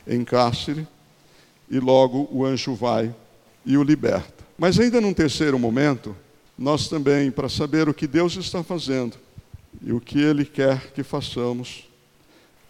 em 0.06 0.26
cárcere, 0.26 0.86
e 1.72 1.80
logo 1.80 2.28
o 2.34 2.44
anjo 2.44 2.76
vai 2.76 3.16
e 3.70 3.78
o 3.78 3.84
liberta. 3.84 4.44
Mas 4.58 4.80
ainda 4.80 5.00
num 5.00 5.14
terceiro 5.14 5.60
momento, 5.60 6.16
nós 6.58 6.90
também, 6.90 7.30
para 7.30 7.48
saber 7.48 7.88
o 7.88 7.94
que 7.94 8.08
Deus 8.08 8.36
está 8.36 8.64
fazendo 8.64 9.16
e 9.86 9.94
o 9.94 10.02
que 10.02 10.20
Ele 10.20 10.44
quer 10.44 10.92
que 10.92 11.04
façamos, 11.04 11.88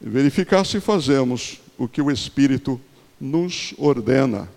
verificar 0.01 0.65
se 0.65 0.81
fazemos 0.81 1.61
o 1.77 1.87
que 1.87 2.01
o 2.01 2.11
Espírito 2.11 2.79
nos 3.19 3.73
ordena. 3.77 4.49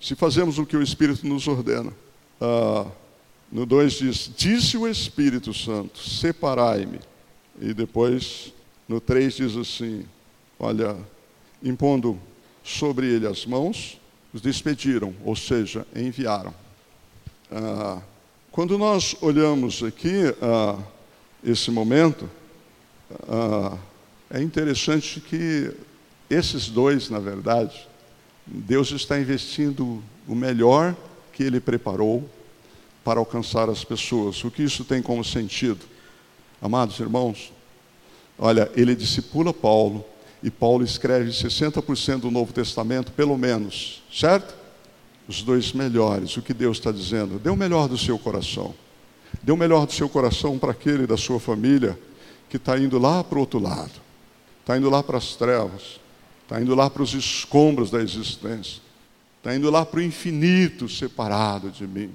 Se 0.00 0.14
fazemos 0.14 0.56
o 0.56 0.64
que 0.64 0.76
o 0.76 0.82
Espírito 0.82 1.26
nos 1.26 1.48
ordena. 1.48 1.92
Ah, 2.40 2.86
no 3.50 3.66
2 3.66 3.92
diz: 3.94 4.30
Disse 4.36 4.78
o 4.78 4.86
Espírito 4.86 5.52
Santo, 5.52 5.98
separai-me. 5.98 7.00
E 7.60 7.74
depois, 7.74 8.52
no 8.88 9.00
3 9.00 9.34
diz 9.34 9.56
assim: 9.56 10.04
Olha, 10.60 10.96
impondo 11.60 12.16
sobre 12.62 13.08
ele 13.08 13.26
as 13.26 13.44
mãos, 13.44 14.00
os 14.32 14.40
despediram, 14.40 15.14
ou 15.24 15.36
seja, 15.36 15.86
enviaram. 15.94 16.54
Ah, 17.50 18.00
quando 18.50 18.78
nós 18.78 19.16
olhamos 19.20 19.82
aqui 19.82 20.34
ah, 20.40 20.78
esse 21.44 21.70
momento, 21.70 22.28
ah, 23.28 23.76
é 24.30 24.40
interessante 24.40 25.20
que 25.20 25.72
esses 26.30 26.68
dois, 26.68 27.10
na 27.10 27.18
verdade, 27.18 27.86
Deus 28.46 28.90
está 28.90 29.18
investindo 29.20 30.02
o 30.26 30.34
melhor 30.34 30.96
que 31.32 31.42
Ele 31.42 31.60
preparou 31.60 32.28
para 33.04 33.20
alcançar 33.20 33.68
as 33.68 33.84
pessoas. 33.84 34.42
O 34.44 34.50
que 34.50 34.62
isso 34.62 34.84
tem 34.84 35.02
como 35.02 35.24
sentido? 35.24 35.80
Amados 36.60 36.98
irmãos, 37.00 37.52
olha, 38.38 38.70
ele 38.76 38.94
discipula 38.94 39.52
Paulo, 39.52 40.04
e 40.42 40.50
Paulo 40.50 40.84
escreve 40.84 41.30
60% 41.30 42.20
do 42.20 42.30
Novo 42.30 42.52
Testamento, 42.52 43.12
pelo 43.12 43.38
menos, 43.38 44.02
certo? 44.12 44.54
Os 45.28 45.42
dois 45.42 45.72
melhores, 45.72 46.36
o 46.36 46.42
que 46.42 46.52
Deus 46.52 46.78
está 46.78 46.90
dizendo? 46.90 47.38
Dê 47.38 47.48
o 47.48 47.56
melhor 47.56 47.88
do 47.88 47.96
seu 47.96 48.18
coração. 48.18 48.74
Dê 49.42 49.52
o 49.52 49.56
melhor 49.56 49.86
do 49.86 49.92
seu 49.92 50.08
coração 50.08 50.58
para 50.58 50.72
aquele 50.72 51.06
da 51.06 51.16
sua 51.16 51.38
família 51.38 51.98
que 52.48 52.56
está 52.56 52.78
indo 52.78 52.98
lá 52.98 53.22
para 53.24 53.38
o 53.38 53.40
outro 53.40 53.58
lado, 53.58 53.92
está 54.60 54.76
indo 54.76 54.90
lá 54.90 55.02
para 55.02 55.16
as 55.16 55.36
trevas, 55.36 56.00
está 56.42 56.60
indo 56.60 56.74
lá 56.74 56.90
para 56.90 57.02
os 57.02 57.14
escombros 57.14 57.90
da 57.90 58.02
existência, 58.02 58.82
está 59.38 59.54
indo 59.54 59.70
lá 59.70 59.86
para 59.86 60.00
o 60.00 60.02
infinito 60.02 60.88
separado 60.88 61.70
de 61.70 61.86
mim. 61.86 62.10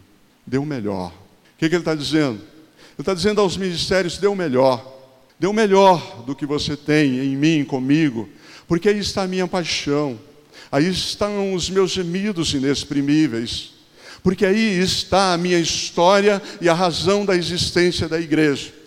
Dê 0.46 0.58
o 0.58 0.66
melhor. 0.66 1.12
O 1.12 1.58
que, 1.58 1.68
que 1.68 1.76
ele 1.76 1.82
está 1.82 1.96
dizendo? 1.96 2.40
Ele 2.40 3.00
está 3.00 3.14
dizendo 3.14 3.42
aos 3.42 3.58
ministérios: 3.58 4.18
dê 4.18 4.28
o 4.28 4.36
melhor. 4.36 4.97
Dê 5.40 5.48
o 5.48 5.54
melhor 5.54 6.24
do 6.26 6.36
que 6.36 6.46
você 6.46 6.76
tem 6.76 7.20
em 7.20 7.36
mim, 7.36 7.64
comigo, 7.64 8.28
porque 8.68 8.90
aí 8.90 9.00
está 9.00 9.24
a 9.24 9.28
minha 9.28 9.48
paixão, 9.48 10.20
aí 10.72 10.90
estão 10.90 11.54
os 11.54 11.70
meus 11.70 11.92
gemidos 11.92 12.54
inexprimíveis, 12.54 13.74
porque 14.24 14.46
aí 14.46 14.80
está 14.80 15.34
a 15.34 15.38
minha 15.38 15.60
história 15.60 16.42
e 16.60 16.68
a 16.68 16.74
razão 16.74 17.26
da 17.26 17.36
existência 17.36 18.08
da 18.08 18.20
igreja 18.20 18.78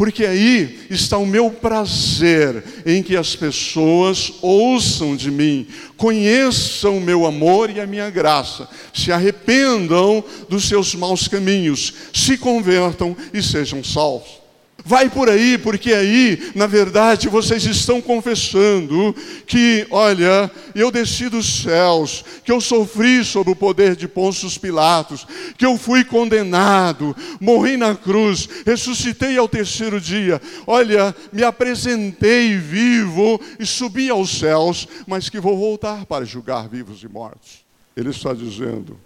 porque 0.00 0.24
aí 0.24 0.86
está 0.88 1.18
o 1.18 1.26
meu 1.26 1.50
prazer 1.50 2.64
em 2.86 3.02
que 3.02 3.18
as 3.18 3.36
pessoas 3.36 4.32
ouçam 4.40 5.14
de 5.14 5.30
mim, 5.30 5.66
conheçam 5.94 6.96
o 6.96 7.00
meu 7.02 7.26
amor 7.26 7.68
e 7.68 7.78
a 7.78 7.86
minha 7.86 8.08
graça, 8.08 8.66
se 8.94 9.12
arrependam 9.12 10.24
dos 10.48 10.64
seus 10.64 10.94
maus 10.94 11.28
caminhos, 11.28 11.92
se 12.14 12.38
convertam 12.38 13.14
e 13.34 13.42
sejam 13.42 13.84
salvos. 13.84 14.40
Vai 14.84 15.08
por 15.08 15.28
aí, 15.28 15.58
porque 15.58 15.92
aí, 15.92 16.50
na 16.54 16.66
verdade, 16.66 17.28
vocês 17.28 17.64
estão 17.64 18.00
confessando 18.00 19.14
que, 19.46 19.86
olha, 19.90 20.50
eu 20.74 20.90
desci 20.90 21.28
dos 21.28 21.62
céus, 21.62 22.24
que 22.44 22.50
eu 22.50 22.60
sofri 22.60 23.24
sob 23.24 23.50
o 23.50 23.56
poder 23.56 23.94
de 23.94 24.08
Pôncio 24.08 24.48
Pilatos, 24.60 25.26
que 25.56 25.66
eu 25.66 25.76
fui 25.76 26.04
condenado, 26.04 27.14
morri 27.40 27.76
na 27.76 27.94
cruz, 27.94 28.48
ressuscitei 28.66 29.36
ao 29.36 29.48
terceiro 29.48 30.00
dia, 30.00 30.40
olha, 30.66 31.14
me 31.32 31.42
apresentei 31.42 32.56
vivo 32.56 33.40
e 33.58 33.66
subi 33.66 34.10
aos 34.10 34.38
céus, 34.38 34.88
mas 35.06 35.28
que 35.28 35.40
vou 35.40 35.56
voltar 35.56 36.06
para 36.06 36.24
julgar 36.24 36.68
vivos 36.68 37.02
e 37.02 37.08
mortos. 37.08 37.64
Ele 37.96 38.10
está 38.10 38.32
dizendo: 38.32 38.98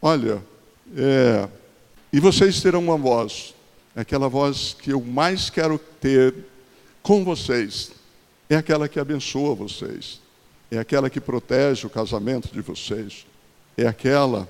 olha, 0.00 0.42
é, 0.96 1.48
e 2.12 2.18
vocês 2.18 2.60
terão 2.60 2.80
uma 2.80 2.96
voz 2.96 3.54
aquela 4.00 4.28
voz 4.28 4.74
que 4.78 4.90
eu 4.90 5.00
mais 5.00 5.50
quero 5.50 5.78
ter 5.78 6.34
com 7.02 7.24
vocês, 7.24 7.92
é 8.48 8.56
aquela 8.56 8.88
que 8.88 8.98
abençoa 8.98 9.54
vocês, 9.54 10.20
é 10.70 10.78
aquela 10.78 11.10
que 11.10 11.20
protege 11.20 11.86
o 11.86 11.90
casamento 11.90 12.48
de 12.52 12.60
vocês, 12.60 13.26
é 13.76 13.86
aquela 13.86 14.48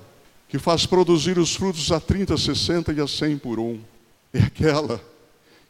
que 0.49 0.59
faz 0.59 0.87
produzir 0.87 1.39
os 1.39 1.55
frutos 1.55 1.91
a 1.93 2.01
30, 2.01 2.37
60 2.37 2.93
e 2.93 3.01
a 3.01 3.07
100 3.07 3.39
por 3.39 3.59
um, 3.59 3.81
é 4.33 4.41
aquela 4.41 5.01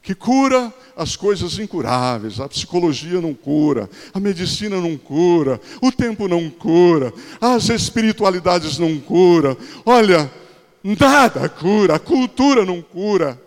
que 0.02 0.14
cura 0.14 0.72
as 0.96 1.14
coisas 1.14 1.58
incuráveis. 1.58 2.40
A 2.40 2.48
psicologia 2.48 3.20
não 3.20 3.34
cura, 3.34 3.88
a 4.14 4.18
medicina 4.18 4.80
não 4.80 4.96
cura, 4.96 5.60
o 5.82 5.92
tempo 5.92 6.26
não 6.26 6.48
cura, 6.48 7.12
as 7.40 7.68
espiritualidades 7.68 8.78
não 8.78 8.98
curam. 8.98 9.56
Olha, 9.84 10.30
nada 10.82 11.48
cura, 11.48 11.96
a 11.96 11.98
cultura 11.98 12.64
não 12.64 12.80
cura 12.80 13.38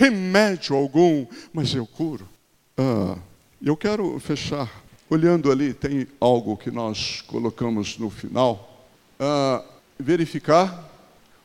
remédio 0.00 0.74
algum, 0.74 1.26
mas 1.52 1.74
eu 1.74 1.86
curo. 1.86 2.26
Ah, 2.74 3.18
eu 3.62 3.76
quero 3.76 4.18
fechar 4.18 4.82
olhando 5.10 5.52
ali, 5.52 5.74
tem 5.74 6.06
algo 6.18 6.56
que 6.56 6.70
nós 6.70 7.20
colocamos 7.26 7.98
no 7.98 8.08
final. 8.08 8.86
Ah, 9.18 9.62
verificar 9.98 10.88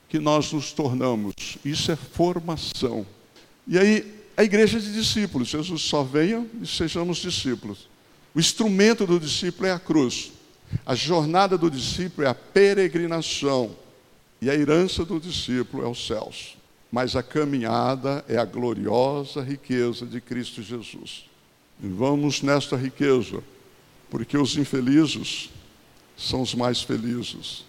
que 0.07 0.19
nós 0.19 0.53
nos 0.53 0.71
tornamos. 0.71 1.33
Isso 1.65 1.91
é 1.91 1.97
formação. 1.97 3.05
E 3.67 3.77
aí, 3.77 4.15
a 4.37 4.43
igreja 4.45 4.79
de 4.79 4.93
discípulos. 4.93 5.49
Jesus 5.49 5.81
só 5.81 6.01
venha 6.01 6.47
e 6.61 6.65
sejamos 6.65 7.17
discípulos. 7.17 7.89
O 8.33 8.39
instrumento 8.39 9.05
do 9.05 9.19
discípulo 9.19 9.67
é 9.67 9.71
a 9.73 9.79
cruz. 9.79 10.31
A 10.85 10.95
jornada 10.95 11.57
do 11.57 11.69
discípulo 11.69 12.25
é 12.25 12.29
a 12.29 12.35
peregrinação. 12.35 13.75
E 14.41 14.49
a 14.49 14.55
herança 14.55 15.03
do 15.03 15.19
discípulo 15.19 15.83
é 15.83 15.89
os 15.89 16.07
céus 16.07 16.55
mas 16.95 17.13
a 17.13 17.21
caminhada 17.21 18.23
é 18.25 18.37
a 18.37 18.45
gloriosa 18.45 19.41
riqueza 19.41 20.05
de 20.05 20.21
Cristo 20.21 20.61
Jesus. 20.61 21.25
E 21.83 21.87
vamos 21.89 22.41
nesta 22.41 22.77
riqueza, 22.77 23.43
porque 24.09 24.37
os 24.37 24.55
infelizes 24.55 25.49
são 26.15 26.41
os 26.41 26.55
mais 26.55 26.81
felizes, 26.81 27.65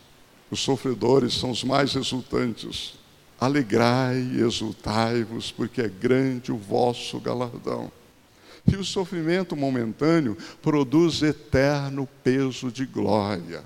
os 0.49 0.61
sofredores 0.61 1.35
são 1.35 1.51
os 1.51 1.65
mais 1.65 1.97
exultantes. 1.97 2.95
Alegrai 3.41 4.17
e 4.17 4.41
exultai-vos, 4.43 5.51
porque 5.51 5.83
é 5.83 5.89
grande 5.89 6.53
o 6.53 6.57
vosso 6.57 7.19
galardão. 7.19 7.91
E 8.65 8.77
o 8.77 8.85
sofrimento 8.85 9.57
momentâneo 9.57 10.39
produz 10.62 11.21
eterno 11.21 12.09
peso 12.23 12.71
de 12.71 12.87
glória. 12.87 13.65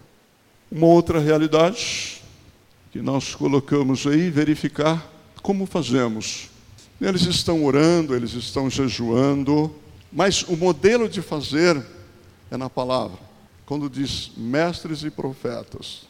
Uma 0.73 0.87
outra 0.87 1.20
realidade 1.20 2.23
que 2.90 3.03
nós 3.03 3.35
colocamos 3.35 4.07
aí, 4.07 4.31
verificar 4.31 5.19
como 5.50 5.66
fazemos? 5.66 6.48
Eles 7.00 7.22
estão 7.22 7.64
orando, 7.64 8.14
eles 8.14 8.34
estão 8.34 8.70
jejuando, 8.70 9.74
mas 10.12 10.42
o 10.44 10.56
modelo 10.56 11.08
de 11.08 11.20
fazer 11.20 11.84
é 12.52 12.56
na 12.56 12.70
palavra. 12.70 13.18
Quando 13.66 13.90
diz 13.90 14.30
mestres 14.36 15.02
e 15.02 15.10
profetas, 15.10 16.02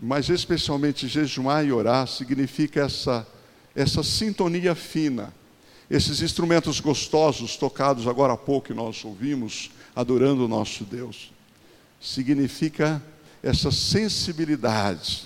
mas 0.00 0.30
especialmente 0.30 1.06
jejuar 1.06 1.62
e 1.62 1.70
orar 1.70 2.06
significa 2.06 2.80
essa, 2.80 3.26
essa 3.76 4.02
sintonia 4.02 4.74
fina, 4.74 5.30
esses 5.90 6.22
instrumentos 6.22 6.80
gostosos 6.80 7.58
tocados 7.58 8.06
agora 8.06 8.32
há 8.32 8.36
pouco 8.38 8.68
que 8.68 8.74
nós 8.74 9.04
ouvimos, 9.04 9.70
adorando 9.94 10.46
o 10.46 10.48
nosso 10.48 10.84
Deus. 10.84 11.30
Significa 12.00 13.02
essa 13.42 13.70
sensibilidade. 13.70 15.24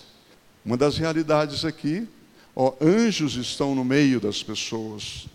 Uma 0.67 0.77
das 0.77 0.99
realidades 0.99 1.65
aqui, 1.65 2.09
ó, 2.55 2.73
anjos 2.81 3.37
estão 3.37 3.75
no 3.75 3.85
meio 3.85 4.21
das 4.21 4.43
pessoas. 4.43 5.27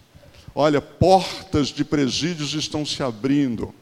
Olha, 0.54 0.82
portas 0.82 1.68
de 1.68 1.84
presídios 1.84 2.54
estão 2.54 2.86
se 2.86 3.02
abrindo. 3.04 3.74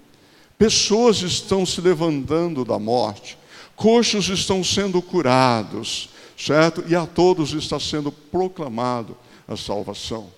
Pessoas 0.57 1.21
estão 1.21 1.65
se 1.65 1.79
levantando 1.81 2.65
da 2.65 2.79
morte. 2.79 3.37
Coxos 3.75 4.27
estão 4.29 4.63
sendo 4.63 5.01
curados, 5.01 6.09
certo? 6.37 6.83
E 6.87 6.95
a 6.95 7.05
todos 7.05 7.53
está 7.53 7.79
sendo 7.79 8.11
proclamado 8.11 9.15
a 9.47 9.55
salvação. 9.55 10.29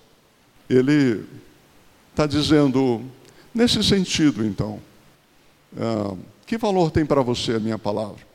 Ele 0.68 1.24
está 2.10 2.26
dizendo, 2.26 3.02
nesse 3.54 3.82
sentido, 3.82 4.44
então, 4.44 4.78
ah, 5.76 6.14
que 6.46 6.58
valor 6.58 6.90
tem 6.90 7.06
para 7.06 7.22
você 7.22 7.54
a 7.54 7.60
minha 7.60 7.78
palavra? 7.78 8.29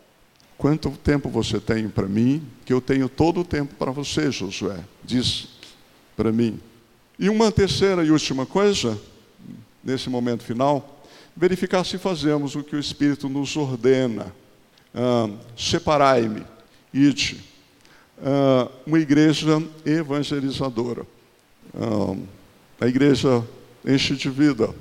Quanto 0.65 0.89
tempo 0.89 1.29
você 1.29 1.59
tem 1.59 1.87
para 1.87 2.07
mim, 2.07 2.41
que 2.65 2.73
eu 2.73 2.81
tenho 2.81 3.07
todo 3.07 3.41
o 3.41 3.45
tempo 3.45 3.75
para 3.75 3.91
você, 3.91 4.31
Josué, 4.31 4.79
diz 5.03 5.49
para 6.17 6.31
mim. 6.31 6.59
E 7.19 7.29
uma 7.29 7.51
terceira 7.51 8.03
e 8.03 8.09
última 8.09 8.47
coisa, 8.47 8.99
nesse 9.83 10.09
momento 10.09 10.43
final, 10.43 11.05
verificar 11.37 11.83
se 11.83 11.99
fazemos 11.99 12.55
o 12.55 12.63
que 12.63 12.75
o 12.75 12.79
Espírito 12.79 13.29
nos 13.29 13.55
ordena. 13.55 14.33
Ah, 14.91 15.29
Separai-me, 15.55 16.43
ide. 16.91 17.43
Ah, 18.19 18.67
uma 18.87 18.97
igreja 18.97 19.61
evangelizadora. 19.85 21.05
Ah, 21.75 22.17
a 22.81 22.87
igreja 22.87 23.47
enche 23.85 24.15
de 24.15 24.31
vida. 24.31 24.73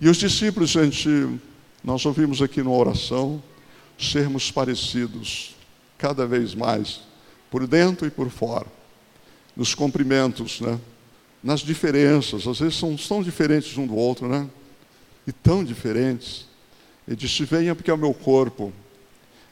E 0.00 0.08
os 0.08 0.16
discípulos, 0.16 0.70
gente, 0.70 1.38
nós 1.84 2.06
ouvimos 2.06 2.40
aqui 2.40 2.62
numa 2.62 2.78
oração, 2.78 3.42
sermos 4.10 4.50
parecidos 4.50 5.54
cada 5.98 6.26
vez 6.26 6.54
mais, 6.54 7.00
por 7.50 7.66
dentro 7.66 8.06
e 8.06 8.10
por 8.10 8.30
fora, 8.30 8.66
nos 9.56 9.74
cumprimentos, 9.74 10.60
né? 10.60 10.78
nas 11.42 11.60
diferenças, 11.60 12.46
às 12.46 12.60
vezes 12.60 12.76
são 12.76 12.96
tão 12.96 13.22
diferentes 13.22 13.76
um 13.76 13.86
do 13.86 13.96
outro, 13.96 14.28
né? 14.28 14.48
E 15.26 15.32
tão 15.32 15.64
diferentes. 15.64 16.46
Ele 17.06 17.16
disse: 17.16 17.44
venha 17.44 17.74
porque 17.74 17.90
é 17.90 17.94
o 17.94 17.98
meu 17.98 18.14
corpo, 18.14 18.72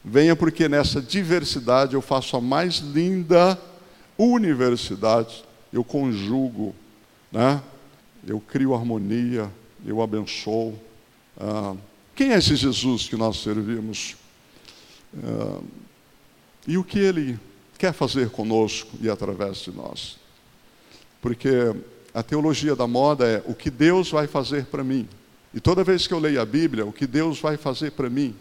venha 0.04 0.36
porque 0.36 0.68
nessa 0.68 1.00
diversidade 1.00 1.94
eu 1.94 2.00
faço 2.00 2.36
a 2.36 2.40
mais 2.40 2.76
linda 2.76 3.60
universidade, 4.16 5.44
eu 5.72 5.82
conjugo, 5.82 6.74
né? 7.32 7.60
eu 8.26 8.40
crio 8.40 8.74
harmonia, 8.74 9.50
eu 9.84 10.02
abençoo. 10.02 10.78
Ah, 11.38 11.74
quem 12.14 12.32
é 12.32 12.38
esse 12.38 12.54
Jesus 12.54 13.08
que 13.08 13.16
nós 13.16 13.42
servimos? 13.42 14.16
Uh, 15.14 15.64
e 16.66 16.78
o 16.78 16.84
que 16.84 16.98
ele 16.98 17.38
quer 17.78 17.92
fazer 17.92 18.30
conosco 18.30 18.90
e 19.00 19.08
através 19.08 19.58
de 19.58 19.72
nós. 19.72 20.18
Porque 21.20 21.48
a 22.12 22.22
teologia 22.22 22.76
da 22.76 22.86
moda 22.86 23.26
é 23.26 23.42
o 23.46 23.54
que 23.54 23.70
Deus 23.70 24.10
vai 24.10 24.26
fazer 24.26 24.66
para 24.66 24.84
mim. 24.84 25.08
E 25.54 25.60
toda 25.60 25.82
vez 25.82 26.06
que 26.06 26.14
eu 26.14 26.18
leio 26.18 26.40
a 26.40 26.44
Bíblia, 26.44 26.86
o 26.86 26.92
que 26.92 27.06
Deus 27.06 27.40
vai 27.40 27.56
fazer 27.56 27.92
para 27.92 28.08
mim, 28.08 28.34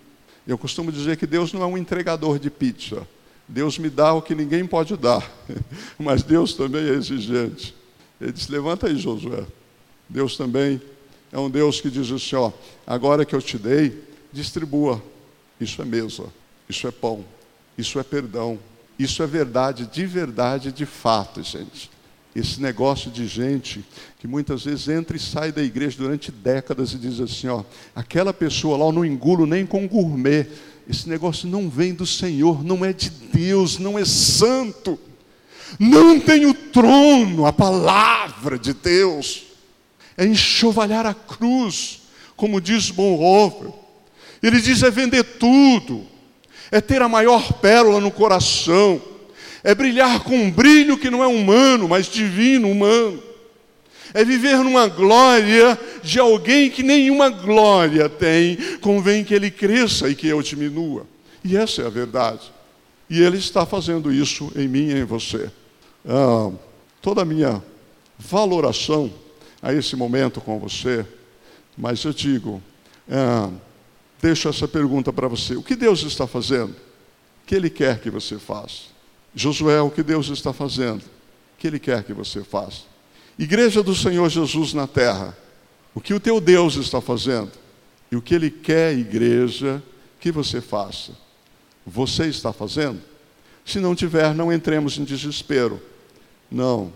eu 0.47 0.57
costumo 0.57 0.91
dizer 0.91 1.17
que 1.17 1.25
Deus 1.25 1.53
não 1.53 1.61
é 1.63 1.65
um 1.65 1.77
entregador 1.77 2.37
de 2.37 2.49
pizza. 2.49 3.07
Deus 3.47 3.79
me 3.79 3.89
dá 3.89 4.13
o 4.13 4.21
que 4.21 4.35
ninguém 4.35 4.65
pode 4.65 4.95
dar, 4.95 5.27
mas 5.97 6.21
Deus 6.21 6.53
também 6.53 6.87
é 6.87 6.93
exigente. 6.93 7.75
Ele 8.21 8.31
disse: 8.31 8.51
Levanta 8.51 8.87
aí, 8.87 8.97
Josué. 8.97 9.45
Deus 10.07 10.37
também 10.37 10.81
é 11.31 11.39
um 11.39 11.49
Deus 11.49 11.79
que 11.79 11.89
diz 11.89 12.11
assim: 12.11 12.35
ó, 12.35 12.51
agora 12.85 13.25
que 13.25 13.35
eu 13.35 13.41
te 13.41 13.57
dei, 13.57 14.03
distribua. 14.31 15.01
Isso 15.59 15.81
é 15.81 15.85
mesa. 15.85 16.25
Isso 16.69 16.87
é 16.87 16.91
pão, 16.91 17.25
isso 17.75 17.99
é 17.99 18.03
perdão, 18.03 18.59
isso 18.97 19.23
é 19.23 19.27
verdade 19.27 19.87
de 19.87 20.05
verdade, 20.05 20.71
de 20.71 20.85
fato, 20.85 21.41
gente. 21.41 21.89
Esse 22.35 22.61
negócio 22.61 23.09
de 23.09 23.25
gente 23.25 23.83
que 24.19 24.27
muitas 24.27 24.63
vezes 24.63 24.87
entra 24.87 25.17
e 25.17 25.19
sai 25.19 25.51
da 25.51 25.63
igreja 25.63 25.97
durante 25.97 26.31
décadas 26.31 26.93
e 26.93 26.97
diz 26.97 27.19
assim: 27.19 27.47
ó, 27.47 27.63
aquela 27.95 28.31
pessoa 28.31 28.77
lá 28.77 28.85
eu 28.85 28.91
não 28.91 29.03
engulo 29.03 29.47
nem 29.47 29.65
com 29.65 29.87
gourmet. 29.87 30.47
Esse 30.87 31.09
negócio 31.09 31.47
não 31.47 31.69
vem 31.69 31.93
do 31.93 32.05
Senhor, 32.05 32.63
não 32.63 32.85
é 32.85 32.93
de 32.93 33.09
Deus, 33.09 33.79
não 33.79 33.97
é 33.97 34.05
santo. 34.05 34.99
Não 35.79 36.19
tem 36.19 36.45
o 36.45 36.53
trono, 36.53 37.45
a 37.45 37.53
palavra 37.53 38.57
de 38.57 38.73
Deus. 38.73 39.43
É 40.17 40.25
enxovalhar 40.25 41.05
a 41.05 41.13
cruz, 41.13 42.01
como 42.35 42.61
diz 42.61 42.91
Bonhoeffer. 42.91 43.71
Ele 44.41 44.61
diz: 44.61 44.83
é 44.83 44.91
vender 44.91 45.23
tudo, 45.23 46.05
é 46.71 46.79
ter 46.81 47.01
a 47.01 47.09
maior 47.09 47.53
pérola 47.53 47.99
no 47.99 48.11
coração, 48.11 49.01
é 49.63 49.73
brilhar 49.75 50.23
com 50.23 50.35
um 50.35 50.51
brilho 50.51 50.97
que 50.97 51.09
não 51.09 51.23
é 51.23 51.27
humano, 51.27 51.87
mas 51.87 52.07
divino, 52.07 52.69
humano. 52.69 53.21
É 54.13 54.23
viver 54.23 54.57
numa 54.57 54.87
glória 54.87 55.77
de 56.01 56.19
alguém 56.19 56.69
que 56.69 56.81
nenhuma 56.81 57.29
glória 57.29 58.09
tem, 58.09 58.57
convém 58.81 59.23
que 59.23 59.33
ele 59.33 59.51
cresça 59.51 60.09
e 60.09 60.15
que 60.15 60.27
eu 60.27 60.41
diminua. 60.41 61.05
E 61.43 61.55
essa 61.55 61.83
é 61.83 61.85
a 61.85 61.89
verdade. 61.89 62.51
E 63.09 63.21
ele 63.21 63.37
está 63.37 63.65
fazendo 63.65 64.11
isso 64.11 64.51
em 64.55 64.67
mim 64.67 64.89
e 64.89 64.99
em 64.99 65.03
você. 65.03 65.49
Ah, 66.07 66.51
toda 67.01 67.21
a 67.21 67.25
minha 67.25 67.61
valoração 68.17 69.11
a 69.61 69.73
esse 69.73 69.95
momento 69.95 70.41
com 70.41 70.59
você, 70.59 71.05
mas 71.77 72.03
eu 72.03 72.13
digo, 72.13 72.61
ah, 73.09 73.49
deixo 74.21 74.49
essa 74.49 74.67
pergunta 74.67 75.11
para 75.11 75.27
você: 75.27 75.55
o 75.55 75.63
que 75.63 75.75
Deus 75.75 76.03
está 76.03 76.27
fazendo? 76.27 76.71
O 76.71 77.47
que 77.47 77.55
Ele 77.55 77.69
quer 77.69 77.99
que 77.99 78.09
você 78.09 78.37
faça? 78.37 78.83
Josué, 79.33 79.81
o 79.81 79.89
que 79.89 80.03
Deus 80.03 80.29
está 80.29 80.53
fazendo? 80.53 81.01
O 81.01 81.57
que 81.57 81.67
Ele 81.67 81.79
quer 81.79 82.03
que 82.03 82.13
você 82.13 82.43
faça? 82.43 82.83
Igreja 83.37 83.81
do 83.81 83.95
Senhor 83.95 84.29
Jesus 84.29 84.73
na 84.73 84.85
terra, 84.85 85.37
o 85.93 86.01
que 86.01 86.13
o 86.13 86.19
teu 86.19 86.41
Deus 86.41 86.75
está 86.75 86.99
fazendo? 86.99 87.51
E 88.11 88.15
o 88.15 88.21
que 88.21 88.35
Ele 88.35 88.49
quer, 88.49 88.97
igreja, 88.97 89.81
que 90.19 90.31
você 90.31 90.61
faça? 90.61 91.13
Você 91.85 92.25
está 92.25 92.51
fazendo? 92.51 92.99
Se 93.65 93.79
não 93.79 93.95
tiver, 93.95 94.33
não 94.33 94.51
entremos 94.51 94.97
em 94.97 95.03
desespero. 95.03 95.81
Não. 96.51 96.91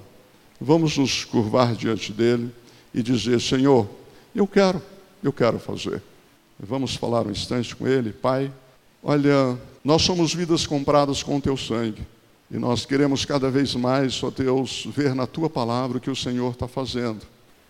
Vamos 0.60 0.98
nos 0.98 1.24
curvar 1.24 1.76
diante 1.76 2.12
dele 2.12 2.52
e 2.94 3.02
dizer: 3.02 3.40
Senhor, 3.40 3.88
eu 4.36 4.48
quero, 4.48 4.82
eu 5.24 5.32
quero 5.32 5.60
fazer. 5.60 6.02
Vamos 6.66 6.96
falar 6.96 7.28
um 7.28 7.32
instante 7.32 7.76
com 7.76 7.86
ele, 7.86 8.14
Pai. 8.14 8.50
Olha, 9.04 9.60
nós 9.84 10.02
somos 10.02 10.34
vidas 10.34 10.66
compradas 10.66 11.22
com 11.22 11.36
o 11.36 11.42
teu 11.42 11.58
sangue. 11.58 12.02
E 12.50 12.58
nós 12.58 12.86
queremos 12.86 13.26
cada 13.26 13.52
vez 13.52 13.76
mais, 13.76 14.24
ó 14.24 14.30
Deus, 14.30 14.88
ver 14.96 15.14
na 15.14 15.28
tua 15.28 15.50
palavra 15.50 15.98
o 15.98 16.02
que 16.02 16.10
o 16.10 16.16
Senhor 16.16 16.54
está 16.54 16.66
fazendo. 16.66 17.20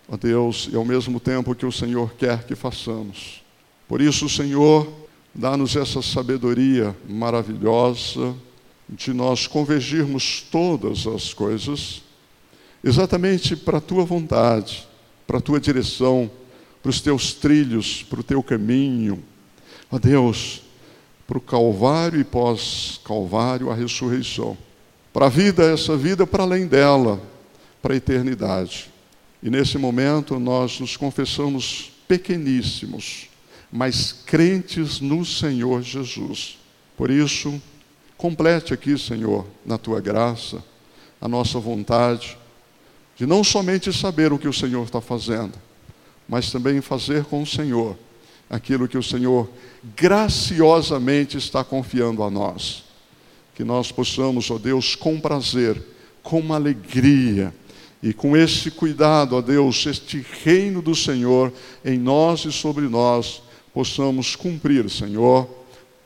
Ó 0.07 0.15
Deus, 0.15 0.69
e 0.71 0.75
ao 0.75 0.85
mesmo 0.85 1.19
tempo 1.19 1.55
que 1.55 1.65
o 1.65 1.71
Senhor 1.71 2.13
quer 2.13 2.43
que 2.43 2.53
façamos. 2.53 3.41
Por 3.87 3.99
isso, 3.99 4.29
Senhor, 4.29 4.87
dá-nos 5.33 5.75
essa 5.75 6.03
sabedoria 6.03 6.95
maravilhosa 7.09 8.35
de 8.87 9.11
nós 9.11 9.47
convergirmos 9.47 10.45
todas 10.51 11.07
as 11.07 11.33
coisas 11.33 12.03
exatamente 12.83 13.55
para 13.55 13.79
a 13.79 13.81
tua 13.81 14.05
vontade, 14.05 14.87
para 15.25 15.39
a 15.39 15.41
tua 15.41 15.59
direção 15.59 16.29
para 16.83 16.89
os 16.89 16.99
teus 16.99 17.33
trilhos, 17.33 18.03
para 18.03 18.19
o 18.19 18.23
teu 18.23 18.43
caminho. 18.43 19.23
Ó 19.89 19.97
Deus, 19.97 20.61
para 21.25 21.37
o 21.37 21.41
Calvário 21.41 22.19
e 22.19 22.25
pós-Calvário, 22.25 23.71
a 23.71 23.73
ressurreição. 23.73 24.57
Para 25.13 25.27
a 25.27 25.29
vida, 25.29 25.63
essa 25.63 25.95
vida 25.95 26.27
para 26.27 26.43
além 26.43 26.67
dela, 26.67 27.21
para 27.81 27.93
a 27.93 27.97
eternidade. 27.97 28.91
E 29.41 29.49
nesse 29.49 29.77
momento 29.77 30.37
nós 30.39 30.79
nos 30.81 30.97
confessamos 30.97 31.93
pequeníssimos, 32.05 33.29
mas 33.71 34.11
crentes 34.11 34.99
no 34.99 35.23
Senhor 35.23 35.81
Jesus. 35.81 36.57
Por 36.97 37.09
isso, 37.09 37.61
complete 38.17 38.73
aqui, 38.73 38.97
Senhor, 38.97 39.47
na 39.65 39.77
tua 39.77 40.01
graça, 40.01 40.61
a 41.21 41.29
nossa 41.29 41.59
vontade 41.59 42.37
de 43.15 43.25
não 43.25 43.41
somente 43.41 43.93
saber 43.93 44.33
o 44.33 44.39
que 44.39 44.47
o 44.47 44.53
Senhor 44.53 44.83
está 44.83 44.99
fazendo, 44.99 45.53
mas 46.33 46.51
também 46.51 46.81
fazer 46.81 47.25
com 47.25 47.43
o 47.43 47.45
Senhor 47.45 47.95
aquilo 48.49 48.87
que 48.87 48.97
o 48.97 49.03
Senhor 49.03 49.47
graciosamente 49.95 51.37
está 51.37 51.63
confiando 51.63 52.23
a 52.23 52.31
nós. 52.31 52.85
Que 53.53 53.63
nós 53.63 53.91
possamos, 53.91 54.49
ó 54.49 54.57
Deus, 54.57 54.95
com 54.95 55.19
prazer, 55.19 55.79
com 56.23 56.51
alegria 56.51 57.53
e 58.01 58.13
com 58.13 58.35
esse 58.35 58.71
cuidado, 58.71 59.35
ó 59.35 59.41
Deus, 59.41 59.85
este 59.85 60.25
reino 60.43 60.81
do 60.81 60.95
Senhor 60.95 61.53
em 61.85 61.99
nós 61.99 62.45
e 62.45 62.51
sobre 62.51 62.87
nós, 62.87 63.43
possamos 63.71 64.35
cumprir, 64.35 64.89
Senhor, 64.89 65.47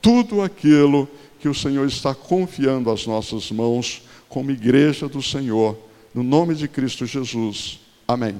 tudo 0.01 0.41
aquilo 0.41 1.07
que 1.39 1.47
o 1.47 1.55
Senhor 1.55 1.87
está 1.87 2.13
confiando 2.13 2.91
às 2.91 3.07
nossas 3.07 3.49
mãos 3.49 4.01
como 4.27 4.51
igreja 4.51 5.07
do 5.07 5.23
Senhor. 5.23 5.77
No 6.13 6.21
nome 6.21 6.53
de 6.53 6.67
Cristo 6.67 7.05
Jesus. 7.05 7.79
Amém. 8.05 8.35